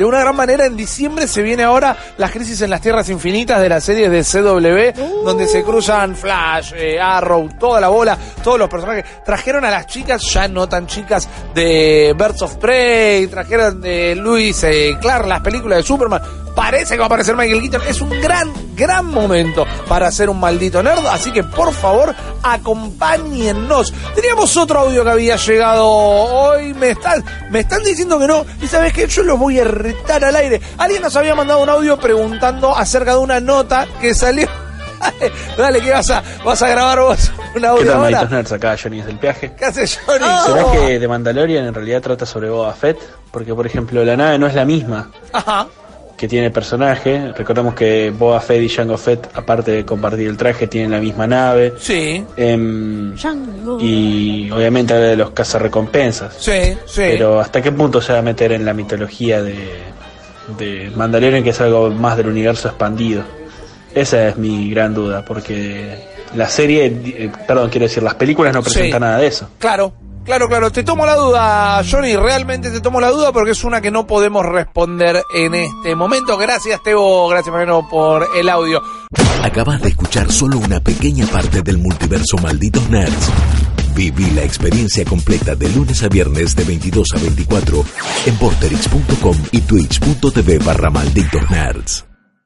de 0.00 0.06
una 0.06 0.20
gran 0.20 0.34
manera. 0.34 0.64
En 0.64 0.78
diciembre 0.78 1.28
se 1.28 1.42
viene 1.42 1.62
ahora 1.62 1.94
las 2.16 2.30
crisis 2.30 2.62
en 2.62 2.70
las 2.70 2.80
tierras 2.80 3.10
infinitas 3.10 3.60
de 3.60 3.68
las 3.68 3.84
series 3.84 4.10
de 4.10 4.24
CW, 4.24 5.24
donde 5.26 5.46
se 5.46 5.62
cruzan 5.62 6.16
Flash, 6.16 6.72
eh, 6.74 6.98
Arrow, 6.98 7.50
toda 7.58 7.82
la 7.82 7.88
bola, 7.88 8.16
todos 8.42 8.58
los 8.58 8.70
personajes. 8.70 9.04
Trajeron 9.26 9.62
a 9.66 9.70
las 9.70 9.86
chicas, 9.86 10.22
ya 10.32 10.48
no 10.48 10.66
tan 10.66 10.86
chicas, 10.86 11.28
de 11.54 12.14
Birds 12.16 12.40
of 12.40 12.56
Prey, 12.56 13.26
trajeron 13.26 13.82
de 13.82 14.14
Luis 14.14 14.64
eh, 14.64 14.96
Clark 14.98 15.26
las 15.26 15.42
películas 15.42 15.80
de 15.80 15.82
Superman. 15.82 16.22
Parece 16.54 16.94
que 16.94 16.98
va 16.98 17.04
a 17.04 17.06
aparecer 17.06 17.36
Michael 17.36 17.60
Keaton. 17.62 17.82
Es 17.88 18.00
un 18.00 18.10
gran, 18.20 18.52
gran 18.76 19.06
momento 19.06 19.66
para 19.88 20.08
hacer 20.08 20.28
un 20.30 20.38
maldito 20.40 20.82
nerd. 20.82 21.06
Así 21.06 21.32
que 21.32 21.42
por 21.44 21.72
favor, 21.72 22.14
acompáñennos. 22.42 23.92
Teníamos 24.14 24.56
otro 24.56 24.80
audio 24.80 25.04
que 25.04 25.10
había 25.10 25.36
llegado 25.36 25.86
hoy. 25.88 26.74
Me 26.74 26.90
están, 26.90 27.24
me 27.50 27.60
están 27.60 27.82
diciendo 27.82 28.18
que 28.18 28.26
no. 28.26 28.44
Y 28.62 28.66
sabes 28.66 28.92
que 28.92 29.06
yo 29.06 29.22
los 29.22 29.38
voy 29.38 29.58
a 29.58 29.64
retar 29.64 30.24
al 30.24 30.36
aire. 30.36 30.60
Alguien 30.78 31.02
nos 31.02 31.16
había 31.16 31.34
mandado 31.34 31.62
un 31.62 31.68
audio 31.68 31.98
preguntando 31.98 32.76
acerca 32.76 33.12
de 33.12 33.18
una 33.18 33.40
nota 33.40 33.86
que 34.00 34.14
salió. 34.14 34.48
Dale, 35.56 35.80
¿qué 35.80 35.92
vas 35.92 36.10
a, 36.10 36.22
vas 36.44 36.60
a 36.60 36.68
grabar 36.68 37.00
vos? 37.00 37.32
Un 37.56 37.64
audio 37.64 37.84
¿Qué 37.84 37.88
tal, 37.88 37.96
ahora? 38.04 38.24
nerds? 38.24 38.52
Acá 38.52 38.76
Johnny 38.80 38.98
desde 38.98 39.12
el 39.12 39.16
viaje. 39.16 39.52
¿Qué 39.58 39.64
hace 39.64 39.86
Johnny? 39.86 40.18
¿Será 40.46 40.66
Oh. 40.66 40.72
que 40.72 40.98
The 40.98 41.08
Mandalorian 41.08 41.64
en 41.64 41.72
realidad 41.74 42.02
trata 42.02 42.26
sobre 42.26 42.50
Boba 42.50 42.72
Fett? 42.74 42.98
Porque, 43.30 43.54
por 43.54 43.66
ejemplo, 43.66 44.04
la 44.04 44.16
nave 44.16 44.38
no 44.38 44.46
es 44.46 44.54
la 44.54 44.64
misma 44.64 45.10
Ajá. 45.32 45.66
Que 46.20 46.28
tiene 46.28 46.48
el 46.48 46.52
personaje. 46.52 47.32
Recordemos 47.34 47.74
que 47.74 48.10
Boba 48.10 48.38
Fett 48.42 48.62
y 48.62 48.68
Jango 48.68 48.98
Fett, 48.98 49.30
aparte 49.32 49.70
de 49.70 49.86
compartir 49.86 50.28
el 50.28 50.36
traje, 50.36 50.66
tienen 50.66 50.90
la 50.90 51.00
misma 51.00 51.26
nave. 51.26 51.72
Sí. 51.78 52.22
Em, 52.36 53.14
Django. 53.14 53.78
y 53.80 54.50
obviamente 54.50 54.92
habla 54.92 55.06
de 55.06 55.16
los 55.16 55.30
cazarrecompensas. 55.30 56.34
Sí, 56.38 56.76
sí. 56.84 57.00
Pero 57.12 57.40
¿hasta 57.40 57.62
qué 57.62 57.72
punto 57.72 58.02
se 58.02 58.12
va 58.12 58.18
a 58.18 58.22
meter 58.22 58.52
en 58.52 58.66
la 58.66 58.74
mitología 58.74 59.42
de, 59.42 59.56
de 60.58 60.92
Mandalorian, 60.94 61.42
que 61.42 61.50
es 61.50 61.60
algo 61.62 61.88
más 61.88 62.18
del 62.18 62.26
universo 62.26 62.68
expandido? 62.68 63.22
Esa 63.94 64.28
es 64.28 64.36
mi 64.36 64.68
gran 64.70 64.92
duda, 64.92 65.24
porque 65.24 66.04
la 66.36 66.48
serie, 66.48 66.84
eh, 66.86 67.30
perdón, 67.48 67.70
quiero 67.70 67.86
decir, 67.86 68.02
las 68.02 68.14
películas 68.14 68.52
no 68.52 68.62
presentan 68.62 69.00
Sí. 69.00 69.04
nada 69.06 69.16
de 69.16 69.26
eso. 69.26 69.48
Claro, 69.58 69.94
claro, 70.24 70.48
claro. 70.48 70.70
Te 70.70 70.82
tomo 70.82 71.06
la 71.06 71.16
duda, 71.16 71.82
Johnny. 71.88 72.16
Realmente 72.16 72.70
te 72.70 72.80
tomo 72.80 73.00
la 73.00 73.10
duda 73.10 73.32
porque 73.32 73.52
es 73.52 73.64
una 73.64 73.80
que 73.80 73.90
no 73.90 74.06
podemos 74.06 74.44
responder 74.44 75.22
en 75.34 75.54
este 75.54 75.94
momento. 75.94 76.36
Gracias, 76.36 76.82
Teo. 76.82 77.28
Gracias, 77.28 77.52
Mariano, 77.52 77.88
por 77.88 78.28
el 78.36 78.48
audio. 78.48 78.82
Acabas 79.42 79.80
de 79.80 79.88
escuchar 79.88 80.30
solo 80.30 80.58
una 80.58 80.80
pequeña 80.80 81.26
parte 81.26 81.62
del 81.62 81.78
multiverso 81.78 82.36
Malditos 82.38 82.88
Nerds. 82.90 83.30
Viví 83.94 84.30
la 84.30 84.42
experiencia 84.42 85.04
completa 85.04 85.54
de 85.54 85.68
lunes 85.70 86.02
a 86.02 86.08
viernes 86.08 86.54
de 86.54 86.64
22 86.64 87.08
a 87.14 87.18
24 87.18 87.84
en 88.26 88.36
porterix.com 88.36 89.36
y 89.50 89.60
twitch.tv 89.62 90.58
barra 90.58 90.90
Malditos 90.90 91.50
Nerds. 91.50 92.09